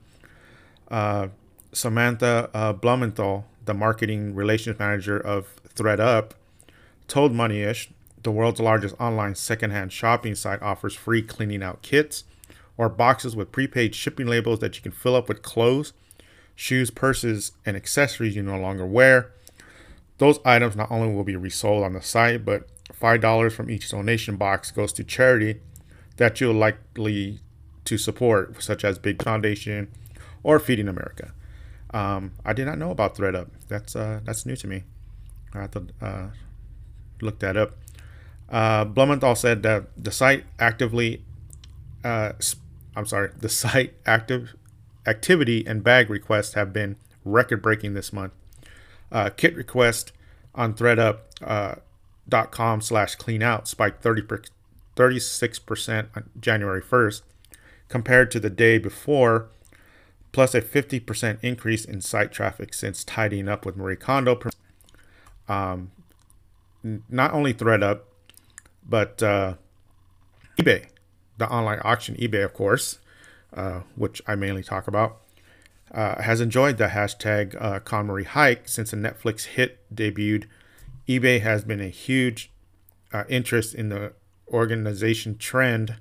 [0.89, 1.30] Uh,
[1.71, 6.32] Samantha uh, Blumenthal, the marketing relations manager of thredUP,
[7.07, 7.91] told Moneyish
[8.23, 12.23] the world's largest online secondhand shopping site offers free cleaning out kits
[12.78, 15.93] or boxes with prepaid shipping labels that you can fill up with clothes,
[16.56, 19.32] shoes, purses, and accessories you no longer wear.
[20.18, 24.38] Those items not only will be resold on the site, but $5 from each donation
[24.38, 25.60] box goes to charity
[26.18, 27.39] that you'll likely
[27.84, 29.89] to support, such as Big Foundation
[30.43, 31.34] or Feeding America.
[31.93, 33.49] Um, I did not know about thredUP.
[33.68, 34.84] That's uh, that's new to me.
[35.53, 36.28] I have to uh,
[37.22, 37.78] look that up.
[38.49, 41.24] Uh, Blumenthal said that the site actively,
[42.03, 42.34] uh,
[42.95, 44.56] I'm sorry, the site active
[45.06, 48.34] activity and bag requests have been record breaking this month.
[49.12, 50.12] Uh, kit request
[50.53, 54.22] on thredup.com uh, slash clean out spiked 30
[54.95, 57.22] 36% on January 1st
[57.89, 59.49] compared to the day before,
[60.32, 64.39] plus a 50% increase in site traffic since tidying up with Marie Kondo.
[65.47, 65.91] Um,
[67.10, 68.01] not only thredUP,
[68.88, 69.56] but uh,
[70.58, 70.88] eBay,
[71.38, 72.99] the online auction, eBay, of course,
[73.53, 75.21] uh, which I mainly talk about,
[75.93, 80.45] uh, has enjoyed the hashtag uh, hike since the Netflix hit debuted.
[81.07, 82.51] eBay has been a huge
[83.13, 84.13] uh, interest in the
[84.49, 85.95] organization Trend,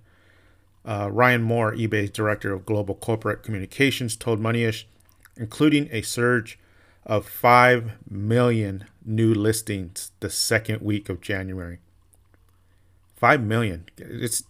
[0.85, 4.85] uh, Ryan Moore, eBay's director of global corporate communications, told Moneyish,
[5.37, 6.59] including a surge
[7.07, 11.79] of 5 million new listings the second week of January.
[13.17, 13.87] 5 million.
[13.97, 14.45] It's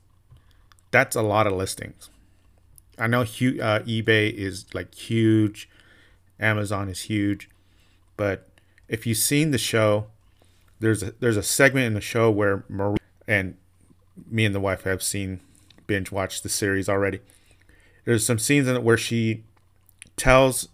[0.90, 2.08] that's a lot of listings.
[2.98, 5.68] I know uh, eBay is like huge,
[6.38, 7.48] Amazon is huge,
[8.16, 8.48] but
[8.88, 10.06] if you've seen the show,
[10.80, 13.56] there's a, there's a segment in the show where Marie and
[14.30, 15.40] me and the wife have seen
[15.86, 17.20] binge watched the series already.
[18.04, 19.44] There's some scenes in it where she
[20.16, 20.68] tells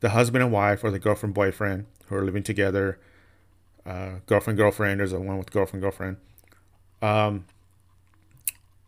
[0.00, 2.98] the husband and wife or the girlfriend boyfriend who are living together,
[3.86, 5.00] uh, girlfriend girlfriend.
[5.00, 6.16] There's a one with girlfriend girlfriend.
[7.00, 7.46] Um,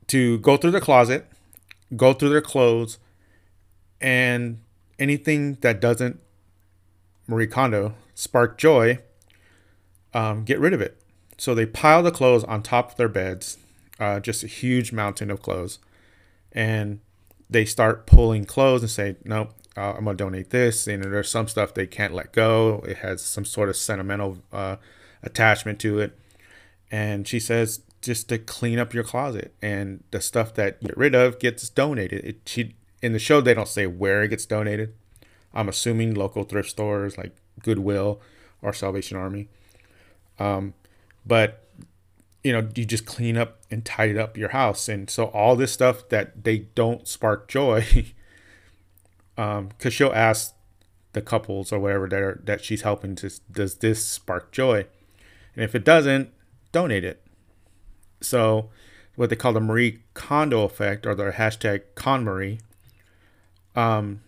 [0.09, 1.27] to go through the closet,
[1.95, 2.99] go through their clothes,
[4.01, 4.61] and
[4.99, 6.21] anything that doesn't
[7.27, 8.99] Marie Kondo spark joy,
[10.15, 11.01] um, get rid of it.
[11.39, 13.59] So they pile the clothes on top of their beds,
[14.01, 15.79] uh, just a huge mountain of clothes,
[16.53, 17.01] and
[17.51, 21.49] they start pulling clothes and say, "Nope, uh, I'm gonna donate this." And there's some
[21.49, 22.85] stuff they can't let go.
[22.89, 24.77] It has some sort of sentimental uh,
[25.23, 26.19] attachment to it.
[26.91, 30.97] And she says, just to clean up your closet, and the stuff that you get
[30.97, 32.25] rid of gets donated.
[32.25, 34.95] It, she in the show they don't say where it gets donated.
[35.53, 38.21] I'm assuming local thrift stores like Goodwill
[38.63, 39.49] or Salvation Army.
[40.39, 40.75] Um,
[41.27, 41.65] but
[42.45, 45.73] you know, you just clean up and tidy up your house, and so all this
[45.73, 48.13] stuff that they don't spark joy,
[49.37, 50.55] um, because she'll ask
[51.13, 54.87] the couples or whatever that are, that she's helping to does this spark joy,
[55.57, 56.31] and if it doesn't,
[56.71, 57.26] donate it.
[58.21, 58.71] So,
[59.17, 62.61] what they call the Marie Kondo effect or the hashtag KonMari.
[63.75, 64.21] Um,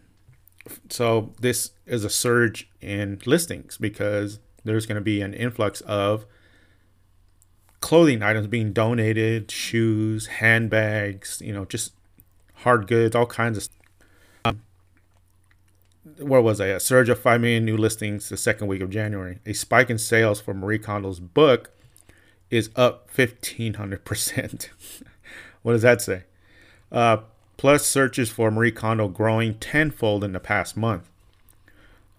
[0.90, 6.26] so this is a surge in listings because there's going to be an influx of
[7.80, 11.92] clothing items being donated, shoes, handbags, you know, just
[12.54, 13.68] hard goods, all kinds of.
[14.44, 14.62] Um,
[16.18, 16.66] where was I?
[16.66, 19.38] A surge of 5 million new listings the second week of January.
[19.46, 21.70] A spike in sales for Marie Kondo's book
[22.50, 24.68] is up 1500%.
[25.62, 26.24] what does that say?
[26.90, 27.18] Uh,
[27.56, 31.08] plus searches for Marie Kondo growing tenfold in the past month.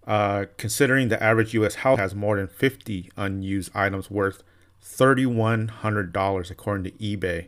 [0.06, 1.76] Uh, considering the average U.S.
[1.76, 4.44] house has more than 50 unused items worth
[4.84, 7.48] $3,100 according to eBay.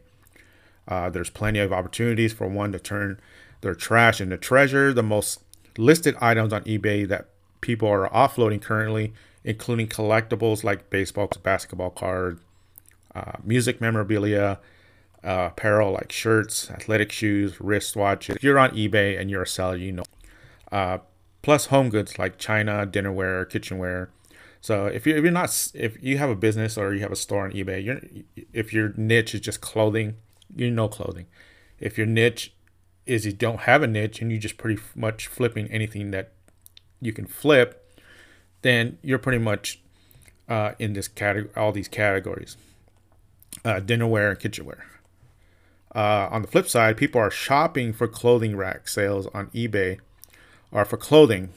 [0.88, 3.20] Uh, there's plenty of opportunities for one to turn
[3.62, 4.94] their trash into treasure.
[4.94, 5.42] The most
[5.78, 7.30] listed items on eBay that
[7.62, 9.14] people are offloading currently,
[9.44, 12.42] including collectibles like baseball, basketball cards,
[13.16, 14.60] uh, music memorabilia,
[15.24, 18.38] uh, apparel like shirts, athletic shoes, wristwatches.
[18.38, 20.04] If you're on eBay and you're a seller, you know.
[20.72, 21.00] Uh,
[21.42, 24.10] plus home goods like china, dinnerware, kitchenware.
[24.62, 27.16] So if you're, if you're not if you have a business or you have a
[27.16, 28.00] store on eBay, you're
[28.54, 30.16] if your niche is just clothing,
[30.56, 31.26] you know clothing.
[31.80, 32.54] If your niche
[33.06, 36.34] is you don't have a niche and you're just pretty much flipping anything that
[37.02, 38.00] you can flip,
[38.62, 39.82] then you're pretty much
[40.48, 42.56] uh, in this category, all these categories
[43.66, 44.86] uh, dinnerware and kitchenware.
[45.94, 50.00] Uh, on the flip side, people are shopping for clothing rack sales on eBay,
[50.72, 51.50] or for clothing.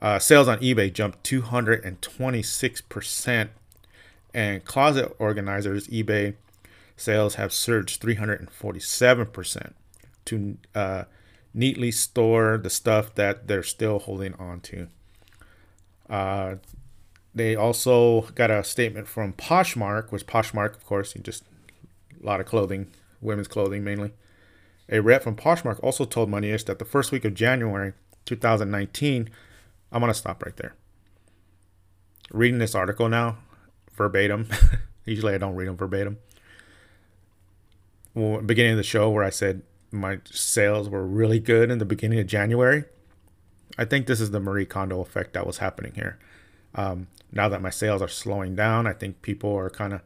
[0.00, 3.48] Uh, sales on eBay jumped 226%,
[4.34, 6.34] and closet organizers eBay
[6.96, 9.72] sales have surged 347%
[10.24, 11.04] to uh,
[11.54, 14.88] neatly store the stuff that they're still holding on to.
[17.36, 21.44] They also got a statement from Poshmark, which Poshmark, of course, you just
[22.18, 24.14] a lot of clothing, women's clothing mainly.
[24.88, 27.92] A rep from Poshmark also told Moneyish that the first week of January
[28.24, 29.28] 2019,
[29.92, 30.76] I'm going to stop right there.
[32.30, 33.36] Reading this article now,
[33.92, 34.48] verbatim.
[35.04, 36.16] Usually I don't read them verbatim.
[38.14, 39.60] Well, beginning of the show where I said
[39.92, 42.84] my sales were really good in the beginning of January,
[43.76, 46.18] I think this is the Marie Kondo effect that was happening here.
[46.74, 50.00] Um, now that my sales are slowing down, I think people are kind of,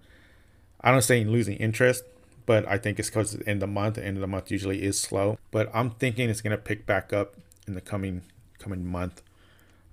[0.80, 2.04] I don't say losing interest,
[2.46, 5.00] but I think it's because in the month, the end of the month usually is
[5.00, 5.38] slow.
[5.50, 8.22] But I'm thinking it's gonna pick back up in the coming
[8.58, 9.22] coming month.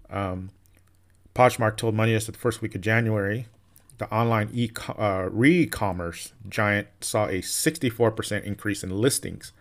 [0.09, 0.49] Um,
[1.35, 3.47] Poshmark told Moneyish that the first week of January,
[3.97, 9.51] the online e uh, re-commerce giant saw a 64% increase in listings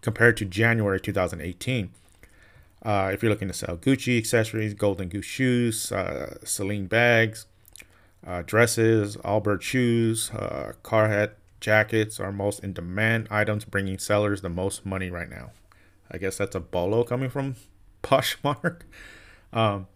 [0.00, 1.90] compared to January 2018.
[2.82, 7.46] Uh, if you're looking to sell Gucci accessories, Golden Goose shoes, uh, Celine bags,
[8.26, 14.48] uh, dresses, Allbirds shoes, uh, Carhartt jackets are most in demand items, bringing sellers the
[14.48, 15.50] most money right now.
[16.10, 17.56] I guess that's a bolo coming from
[18.02, 18.82] Poshmark.
[19.52, 19.86] Um,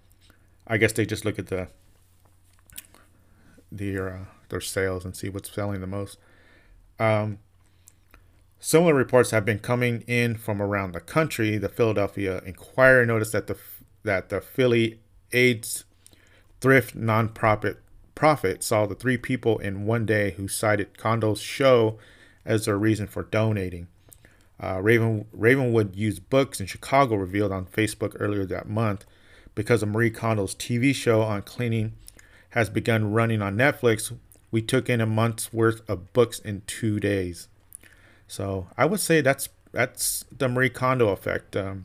[0.66, 1.68] I guess they just look at the
[3.70, 6.18] their uh, their sales and see what's selling the most.
[6.98, 7.38] Um,
[8.62, 11.58] similar reports have been coming in from around the country.
[11.58, 13.58] The Philadelphia Inquirer noticed that the
[14.04, 15.00] that the Philly
[15.32, 15.84] AIDS
[16.60, 17.76] thrift nonprofit
[18.14, 21.98] profit saw the three people in one day who cited Kondo's show
[22.44, 23.88] as their reason for donating.
[24.60, 29.04] Uh, Raven, Ravenwood Used Books in Chicago revealed on Facebook earlier that month
[29.54, 31.94] because of Marie Kondo's TV show on cleaning
[32.50, 34.16] has begun running on Netflix.
[34.50, 37.48] We took in a month's worth of books in two days.
[38.32, 41.54] So I would say that's that's the Marie Kondo effect.
[41.54, 41.84] Um,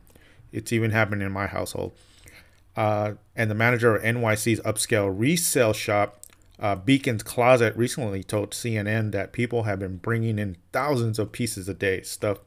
[0.53, 1.91] it's even happening in my household.
[2.73, 6.21] Uh, and the manager of NYC's upscale resale shop,
[6.57, 11.67] uh, Beacon's Closet, recently told CNN that people have been bringing in thousands of pieces
[11.67, 12.37] a day, stuff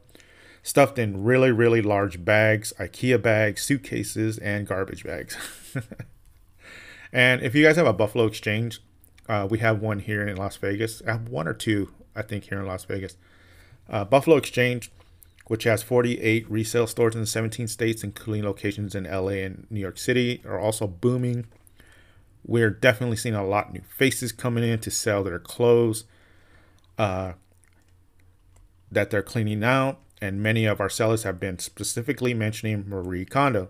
[0.63, 5.37] stuffed in really, really large bags, IKEA bags, suitcases, and garbage bags.
[7.13, 8.81] and if you guys have a Buffalo Exchange,
[9.29, 11.03] uh, we have one here in Las Vegas.
[11.05, 13.15] I have one or two, I think, here in Las Vegas.
[13.91, 14.91] Uh, Buffalo Exchange,
[15.47, 19.99] which has 48 resale stores in 17 states, including locations in LA and New York
[19.99, 21.45] City, are also booming.
[22.43, 26.05] We're definitely seeing a lot of new faces coming in to sell their clothes
[26.97, 27.33] uh,
[28.91, 33.69] that they're cleaning out and many of our sellers have been specifically mentioning Marie Kondo.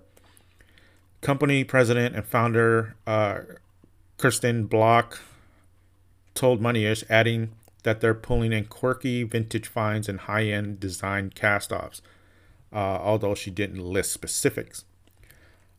[1.22, 3.39] Company president and founder uh,
[4.19, 5.22] Kerstin Block
[6.34, 7.53] told Moneyish, adding
[7.84, 12.02] that they're pulling in quirky vintage finds and high end design cast offs,
[12.72, 14.86] uh, although she didn't list specifics.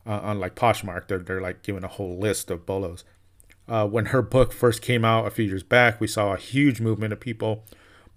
[0.05, 3.05] Uh, unlike Poshmark, they're, they're like giving a whole list of bolos.
[3.67, 6.81] Uh, when her book first came out a few years back, we saw a huge
[6.81, 7.63] movement of people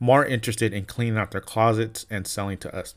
[0.00, 2.96] more interested in cleaning out their closets and selling to us.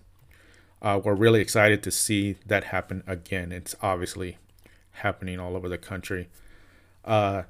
[0.82, 3.52] Uh, we're really excited to see that happen again.
[3.52, 4.38] It's obviously
[4.92, 6.28] happening all over the country.
[7.06, 7.44] Uh,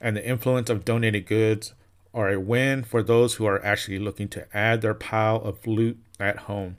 [0.00, 1.74] and the influence of donated goods
[2.12, 5.98] are a win for those who are actually looking to add their pile of loot
[6.18, 6.76] at home.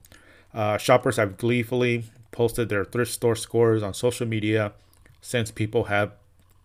[0.53, 4.73] Uh, shoppers have gleefully posted their thrift store scores on social media
[5.21, 6.11] since people have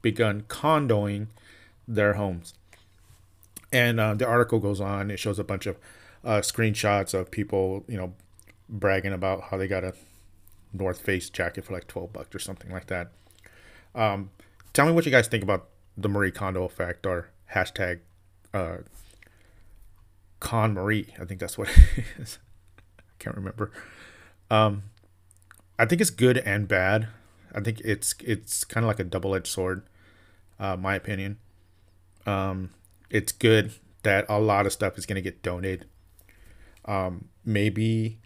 [0.02, 1.28] begun condoing
[1.86, 2.54] their homes.
[3.72, 5.10] And uh, the article goes on.
[5.10, 5.76] It shows a bunch of
[6.24, 8.14] uh, screenshots of people, you know,
[8.68, 9.94] bragging about how they got a
[10.72, 13.12] North Face jacket for like 12 bucks or something like that.
[13.94, 14.30] Um,
[14.72, 18.00] tell me what you guys think about the Marie Kondo effect or hashtag
[18.56, 18.78] uh,
[20.40, 21.20] KonMari.
[21.20, 22.38] I think that's what it is.
[22.98, 23.70] I can't remember.
[24.50, 24.84] Um,
[25.78, 27.08] I think it's good and bad.
[27.54, 29.82] I think it's it's kind of like a double edged sword,
[30.58, 31.38] uh, my opinion.
[32.26, 32.70] Um,
[33.10, 35.86] it's good that a lot of stuff is going to get donated.
[36.84, 38.18] Um, maybe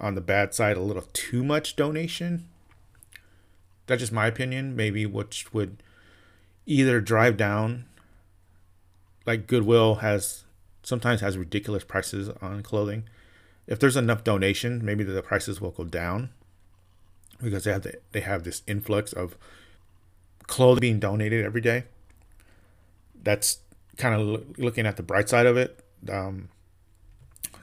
[0.00, 2.48] on the bad side, a little too much donation.
[3.86, 4.76] That's just my opinion.
[4.76, 5.82] Maybe which would
[6.66, 7.86] either drive down,
[9.30, 10.42] like Goodwill has
[10.82, 13.04] sometimes has ridiculous prices on clothing.
[13.68, 16.30] If there's enough donation, maybe the prices will go down
[17.40, 19.36] because they have the, they have this influx of
[20.48, 21.84] clothing being donated every day.
[23.22, 23.58] That's
[23.96, 25.78] kind of looking at the bright side of it.
[26.10, 26.48] Um,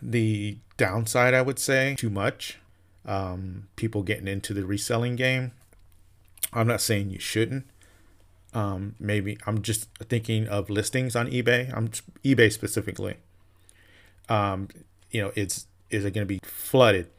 [0.02, 2.60] the downside, I would say, too much.
[3.06, 5.52] Um, people getting into the reselling game.
[6.54, 7.66] I'm not saying you shouldn't.
[8.54, 11.76] Um, maybe I'm just thinking of listings on eBay.
[11.76, 11.90] I'm
[12.24, 13.18] eBay specifically.
[14.30, 14.70] Um,
[15.12, 17.10] you know, it's is it going to be flooded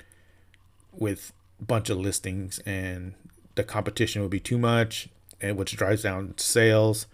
[0.93, 3.15] with a bunch of listings, and
[3.55, 5.09] the competition will be too much,
[5.41, 7.07] and which drives down sales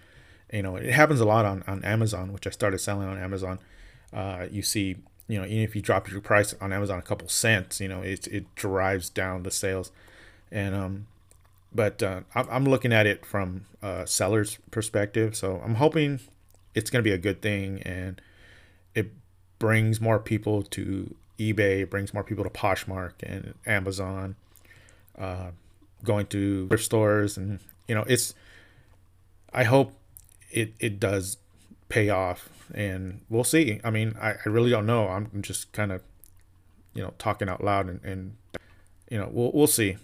[0.55, 3.59] you know it happens a lot on, on amazon which i started selling on amazon
[4.13, 4.97] uh, you see
[5.27, 8.01] you know even if you drop your price on amazon a couple cents you know
[8.01, 9.91] it, it drives down the sales
[10.51, 11.07] and um
[11.75, 16.21] but uh, i'm looking at it from a seller's perspective so i'm hoping
[16.75, 18.21] it's going to be a good thing and
[18.95, 19.13] it
[19.59, 24.37] brings more people to ebay it brings more people to poshmark and amazon
[25.19, 25.51] uh,
[26.03, 28.35] going to thrift stores and you know it's
[29.53, 29.93] i hope
[30.51, 31.39] it it does
[31.89, 33.81] pay off, and we'll see.
[33.85, 35.09] I mean, I, I really don't know.
[35.09, 36.03] I'm just kind of,
[36.95, 38.37] you know, talking out loud, and, and
[39.11, 39.97] you know, we'll we'll see.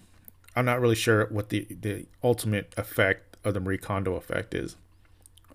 [0.57, 4.77] I'm not really sure what the the ultimate effect of the Marie Kondo effect is,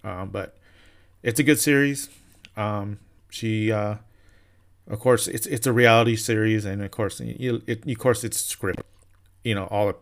[0.03, 0.57] um, but
[1.23, 2.09] it's a good series.
[2.55, 3.95] Um, she, uh,
[4.87, 8.81] of course, it's it's a reality series, and of course, it, of course, it's script.
[9.43, 9.95] You know, all the,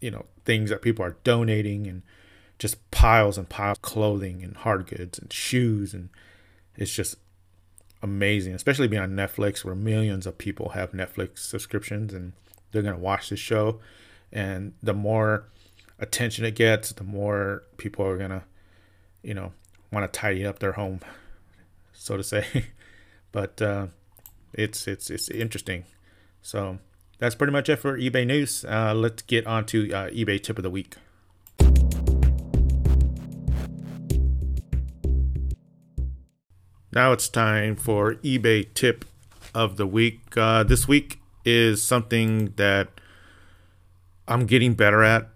[0.00, 2.02] you know, things that people are donating and
[2.58, 6.08] just piles and piles of clothing and hard goods and shoes and
[6.76, 7.16] it's just
[8.02, 12.32] amazing especially being on netflix where millions of people have netflix subscriptions and
[12.72, 13.78] they're going to watch this show
[14.32, 15.48] and the more
[15.98, 18.42] attention it gets the more people are to
[19.22, 19.52] you know
[19.92, 21.00] want to tidy up their home
[21.92, 22.44] so to say
[23.36, 23.88] but uh,
[24.54, 25.84] it's it's it's interesting.
[26.40, 26.78] So
[27.18, 28.64] that's pretty much it for eBay news.
[28.64, 30.96] Uh, let's get on to uh, eBay tip of the week.
[36.92, 39.04] Now it's time for eBay tip
[39.54, 40.34] of the week.
[40.34, 42.88] Uh, this week is something that
[44.28, 45.28] I'm getting better at,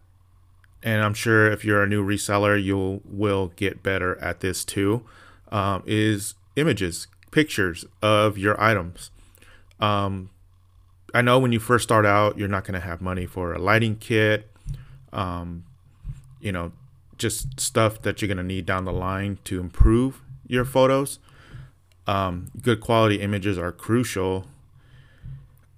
[0.82, 5.05] and I'm sure if you're a new reseller, you will get better at this too.
[5.53, 9.11] Um, is images, pictures of your items.
[9.80, 10.30] Um,
[11.12, 13.59] I know when you first start out, you're not going to have money for a
[13.59, 14.49] lighting kit,
[15.12, 15.64] um,
[16.41, 16.72] you know,
[17.18, 21.18] just stuff that you're going to need down the line to improve your photos.
[22.07, 24.47] Um, good quality images are crucial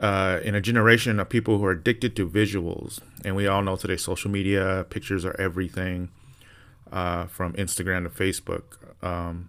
[0.02, 2.98] uh, in a generation of people who are addicted to visuals.
[3.24, 6.10] And we all know today social media, pictures are everything
[6.90, 8.62] uh, from Instagram to Facebook.
[9.00, 9.48] Um,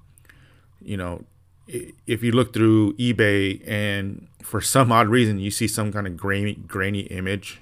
[0.80, 1.26] you know,
[1.68, 6.16] if you look through eBay and for some odd reason you see some kind of
[6.16, 7.60] grainy, grainy image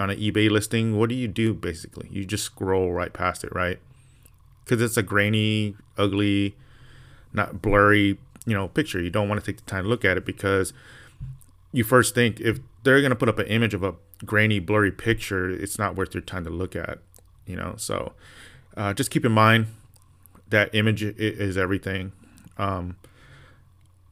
[0.00, 2.08] on an eBay listing, what do you do basically?
[2.10, 3.78] You just scroll right past it, right?
[4.64, 6.56] Because it's a grainy, ugly,
[7.32, 9.00] not blurry, you know, picture.
[9.00, 10.72] You don't want to take the time to look at it because
[11.72, 13.94] you first think if they're going to put up an image of a
[14.24, 16.98] grainy, blurry picture, it's not worth your time to look at,
[17.46, 17.74] you know.
[17.76, 18.12] So
[18.76, 19.66] uh, just keep in mind
[20.48, 22.12] that image is everything.
[22.58, 22.96] Um,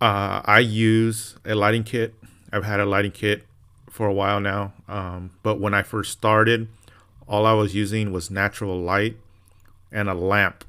[0.01, 2.15] uh, I use a lighting kit.
[2.53, 3.47] I've had a lighting kit
[3.91, 6.69] for a while now, um, but when I first started,
[7.29, 9.17] all I was using was natural light
[9.93, 10.65] and a lamp.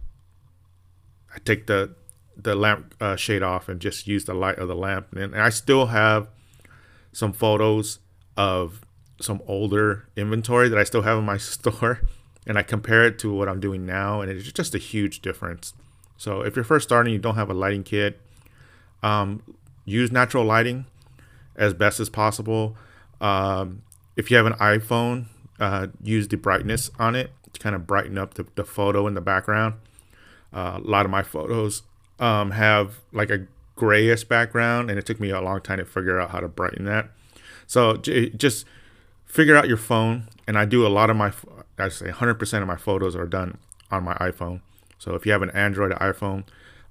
[1.33, 1.95] I take the
[2.35, 5.49] the lamp uh, shade off and just use the light of the lamp, and I
[5.49, 6.27] still have
[7.11, 7.99] some photos
[8.37, 8.81] of
[9.19, 12.01] some older inventory that I still have in my store,
[12.47, 15.73] and I compare it to what I'm doing now, and it's just a huge difference.
[16.17, 18.19] So if you're first starting, you don't have a lighting kit
[19.03, 19.41] um,
[19.85, 20.85] use natural lighting
[21.55, 22.75] as best as possible.
[23.19, 23.81] Um,
[24.15, 25.25] if you have an iPhone,
[25.59, 29.13] uh, use the brightness on it to kind of brighten up the, the photo in
[29.13, 29.75] the background.
[30.53, 31.83] Uh, a lot of my photos
[32.19, 33.47] um, have like a
[33.81, 36.85] grayish background, and it took me a long time to figure out how to brighten
[36.85, 37.09] that.
[37.65, 38.63] So j- just
[39.25, 41.33] figure out your phone, and I do a lot of my,
[41.79, 43.57] I say 100% of my photos are done
[43.89, 44.61] on my iPhone.
[44.99, 46.43] So if you have an Android or iPhone,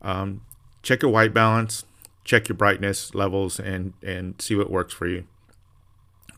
[0.02, 0.40] um,
[0.82, 1.84] check your white balance,
[2.24, 5.28] check your brightness levels and and see what works for you.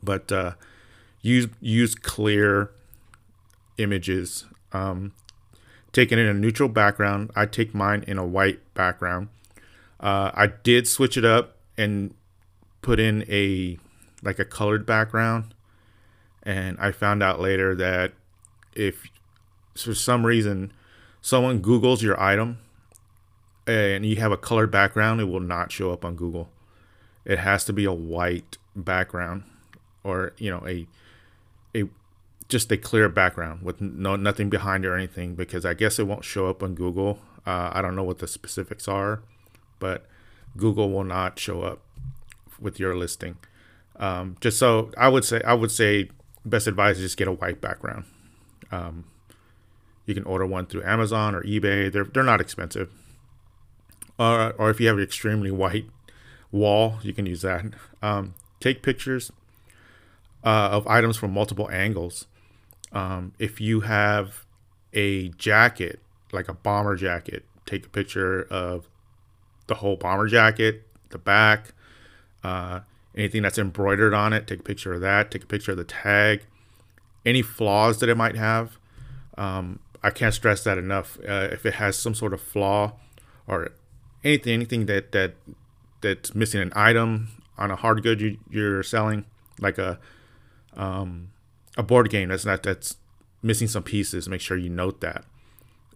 [0.02, 0.52] But uh,
[1.22, 2.72] use use clear
[3.78, 4.44] images.
[4.72, 5.14] Um,
[5.92, 7.30] take in a neutral background.
[7.34, 9.28] I take mine in a white background.
[10.02, 12.14] Uh, I did switch it up and
[12.82, 13.78] put in a
[14.22, 15.54] like a colored background,
[16.42, 18.12] and I found out later that
[18.74, 19.06] if
[19.76, 20.72] for some reason
[21.20, 22.58] someone Google's your item
[23.66, 26.50] and you have a colored background, it will not show up on Google.
[27.24, 29.44] It has to be a white background
[30.02, 30.86] or, you know, a
[31.74, 31.88] a
[32.48, 36.24] just a clear background with no nothing behind or anything because I guess it won't
[36.24, 37.20] show up on Google.
[37.46, 39.22] Uh, I don't know what the specifics are,
[39.82, 40.06] but
[40.56, 41.82] Google will not show up
[42.60, 43.36] with your listing.
[43.96, 46.08] Um, just so I would say, I would say
[46.44, 48.04] best advice is just get a white background.
[48.70, 49.04] Um,
[50.06, 51.92] you can order one through Amazon or eBay.
[51.92, 52.90] They're they're not expensive
[54.18, 55.86] or, or if you have an extremely white
[56.50, 57.64] wall, you can use that.
[58.02, 59.32] Um, take pictures
[60.44, 62.26] uh, of items from multiple angles.
[62.92, 64.44] Um, if you have
[64.92, 68.88] a jacket, like a bomber jacket, take a picture of
[69.66, 71.72] the whole bomber jacket, the back,
[72.44, 72.80] uh,
[73.14, 75.30] anything that's embroidered on it, take a picture of that.
[75.30, 76.44] Take a picture of the tag,
[77.24, 78.78] any flaws that it might have.
[79.36, 81.18] Um, I can't stress that enough.
[81.20, 82.92] Uh, if it has some sort of flaw
[83.46, 83.70] or
[84.24, 85.34] anything anything that that
[86.00, 89.24] that's missing an item on a hard good you, you're selling,
[89.60, 89.98] like a
[90.76, 91.30] um,
[91.76, 92.96] a board game that's not that's
[93.42, 94.28] missing some pieces.
[94.28, 95.24] Make sure you note that.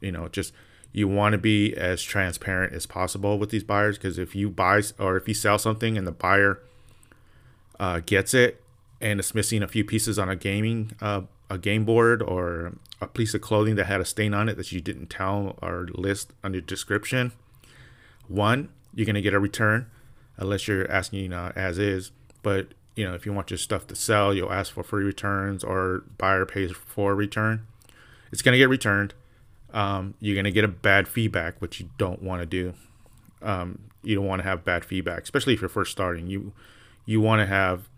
[0.00, 0.52] You know, just
[0.96, 4.82] you want to be as transparent as possible with these buyers because if you buy
[4.98, 6.60] or if you sell something and the buyer
[7.78, 8.62] uh, gets it
[9.00, 13.06] and it's missing a few pieces on a gaming uh, a game board or a
[13.06, 16.32] piece of clothing that had a stain on it that you didn't tell or list
[16.42, 17.32] under description
[18.28, 19.90] one, you're gonna get a return
[20.36, 22.10] unless you're asking uh, as is.
[22.42, 25.62] But you know, if you want your stuff to sell, you'll ask for free returns
[25.62, 27.66] or buyer pays for a return.
[28.32, 29.14] It's gonna get returned.
[29.72, 32.74] Um, you're gonna get a bad feedback, which you don't want to do.
[33.42, 36.26] Um, you don't want to have bad feedback, especially if you're first starting.
[36.26, 36.52] You
[37.04, 37.88] you want to have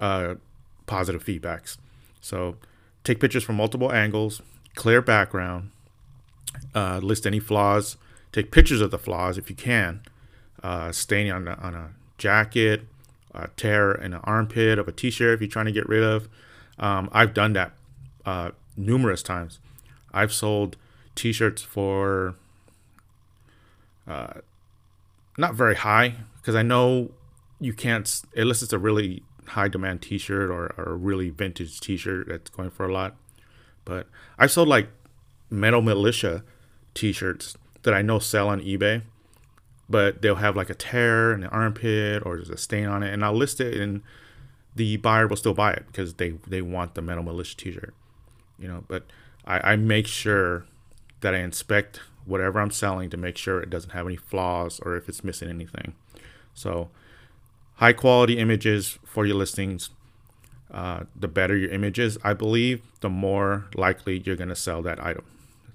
[0.00, 0.34] uh,
[0.86, 1.78] positive feedbacks.
[2.20, 2.56] So
[3.04, 4.42] take pictures from multiple angles,
[4.74, 5.70] clear background,
[6.74, 7.96] uh, list any flaws
[8.34, 10.02] Take pictures of the flaws if you can.
[10.60, 12.82] uh, stain on a, on a jacket,
[13.32, 16.28] a tear in an armpit of a t-shirt if you're trying to get rid of.
[16.78, 17.72] Um, I've done that
[18.24, 19.60] uh, numerous times.
[20.12, 20.76] I've sold
[21.14, 22.34] t-shirts for
[24.06, 24.34] uh,
[25.38, 27.10] not very high because I know
[27.60, 32.28] you can't unless it's a really high demand t-shirt or, or a really vintage t-shirt
[32.28, 33.16] that's going for a lot.
[33.84, 34.08] But
[34.38, 34.88] I've sold like
[35.50, 36.42] Metal Militia
[36.94, 39.02] t-shirts that I know sell on eBay,
[39.88, 43.12] but they'll have like a tear in the armpit or there's a stain on it,
[43.12, 44.02] and I'll list it, and
[44.74, 47.94] the buyer will still buy it because they they want the Metal Militia t-shirt,
[48.58, 48.84] you know.
[48.88, 49.04] But
[49.46, 50.66] I, I make sure
[51.24, 54.94] that I inspect whatever I'm selling to make sure it doesn't have any flaws or
[54.94, 55.94] if it's missing anything.
[56.52, 56.90] So,
[57.76, 59.88] high quality images for your listings.
[60.70, 65.02] Uh, the better your images, I believe, the more likely you're going to sell that
[65.02, 65.24] item.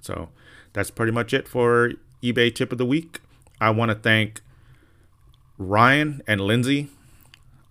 [0.01, 0.29] So,
[0.73, 3.19] that's pretty much it for eBay tip of the week.
[3.59, 4.41] I want to thank
[5.57, 6.89] Ryan and Lindsay.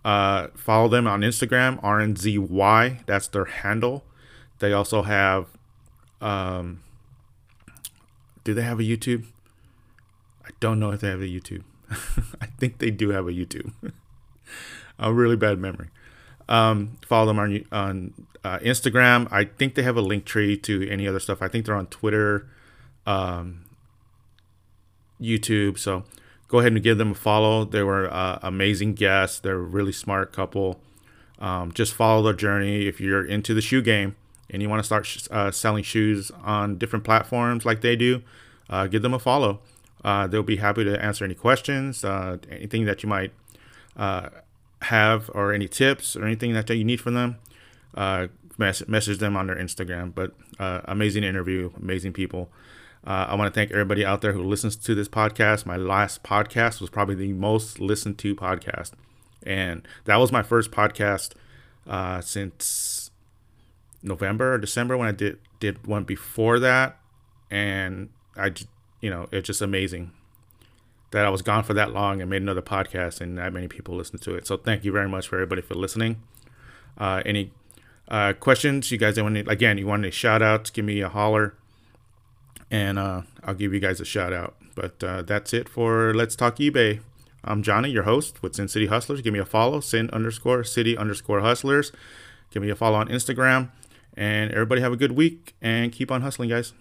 [0.03, 3.05] Uh, follow them on Instagram, RNZY.
[3.05, 4.03] That's their handle.
[4.59, 5.47] They also have,
[6.19, 6.81] um,
[8.49, 9.25] do they have a YouTube?
[10.43, 11.61] I don't know if they have a YouTube.
[12.41, 13.71] I think they do have a YouTube.
[14.99, 15.89] a really bad memory.
[16.47, 19.27] Um, follow them on on uh, Instagram.
[19.29, 21.43] I think they have a Linktree to any other stuff.
[21.43, 22.47] I think they're on Twitter
[23.05, 23.65] um,
[25.21, 25.77] YouTube.
[25.77, 26.05] So
[26.47, 27.65] go ahead and give them a follow.
[27.65, 29.39] They were uh, amazing guests.
[29.39, 30.81] They're a really smart couple.
[31.37, 32.87] Um, just follow their journey.
[32.87, 34.15] If you're into the shoe game
[34.49, 38.21] and you want to start sh- uh, selling shoes on different platforms like they do,
[38.69, 39.59] uh, give them a follow.
[40.03, 43.33] Uh, they'll be happy to answer any questions, uh, anything that you might
[43.97, 44.29] uh,
[44.83, 47.37] have, or any tips or anything that you need from them.
[48.57, 50.13] Mess- message them on their Instagram.
[50.13, 52.49] But amazing interview, amazing people.
[53.05, 55.65] Uh, I want to thank everybody out there who listens to this podcast.
[55.65, 58.91] My last podcast was probably the most listened to podcast,
[59.43, 61.31] and that was my first podcast
[61.87, 62.98] uh, since
[64.01, 66.99] November or December when I did did one before that,
[67.51, 68.53] and I,
[69.01, 70.11] you know, it's just amazing
[71.11, 73.95] that I was gone for that long and made another podcast, and that many people
[73.95, 74.47] listened to it.
[74.47, 76.21] So thank you very much for everybody for listening.
[76.97, 77.51] Uh, any
[78.07, 81.09] uh, questions you guys want to, again, you want any shout outs, give me a
[81.09, 81.55] holler
[82.71, 84.55] and uh, I'll give you guys a shout out.
[84.75, 87.01] But uh, that's it for Let's Talk eBay.
[87.43, 89.21] I'm Johnny, your host with Sin City Hustlers.
[89.21, 91.91] Give me a follow, Sin underscore City underscore Hustlers.
[92.51, 93.69] Give me a follow on Instagram.
[94.19, 96.73] And everybody have a good week and keep on hustling, guys.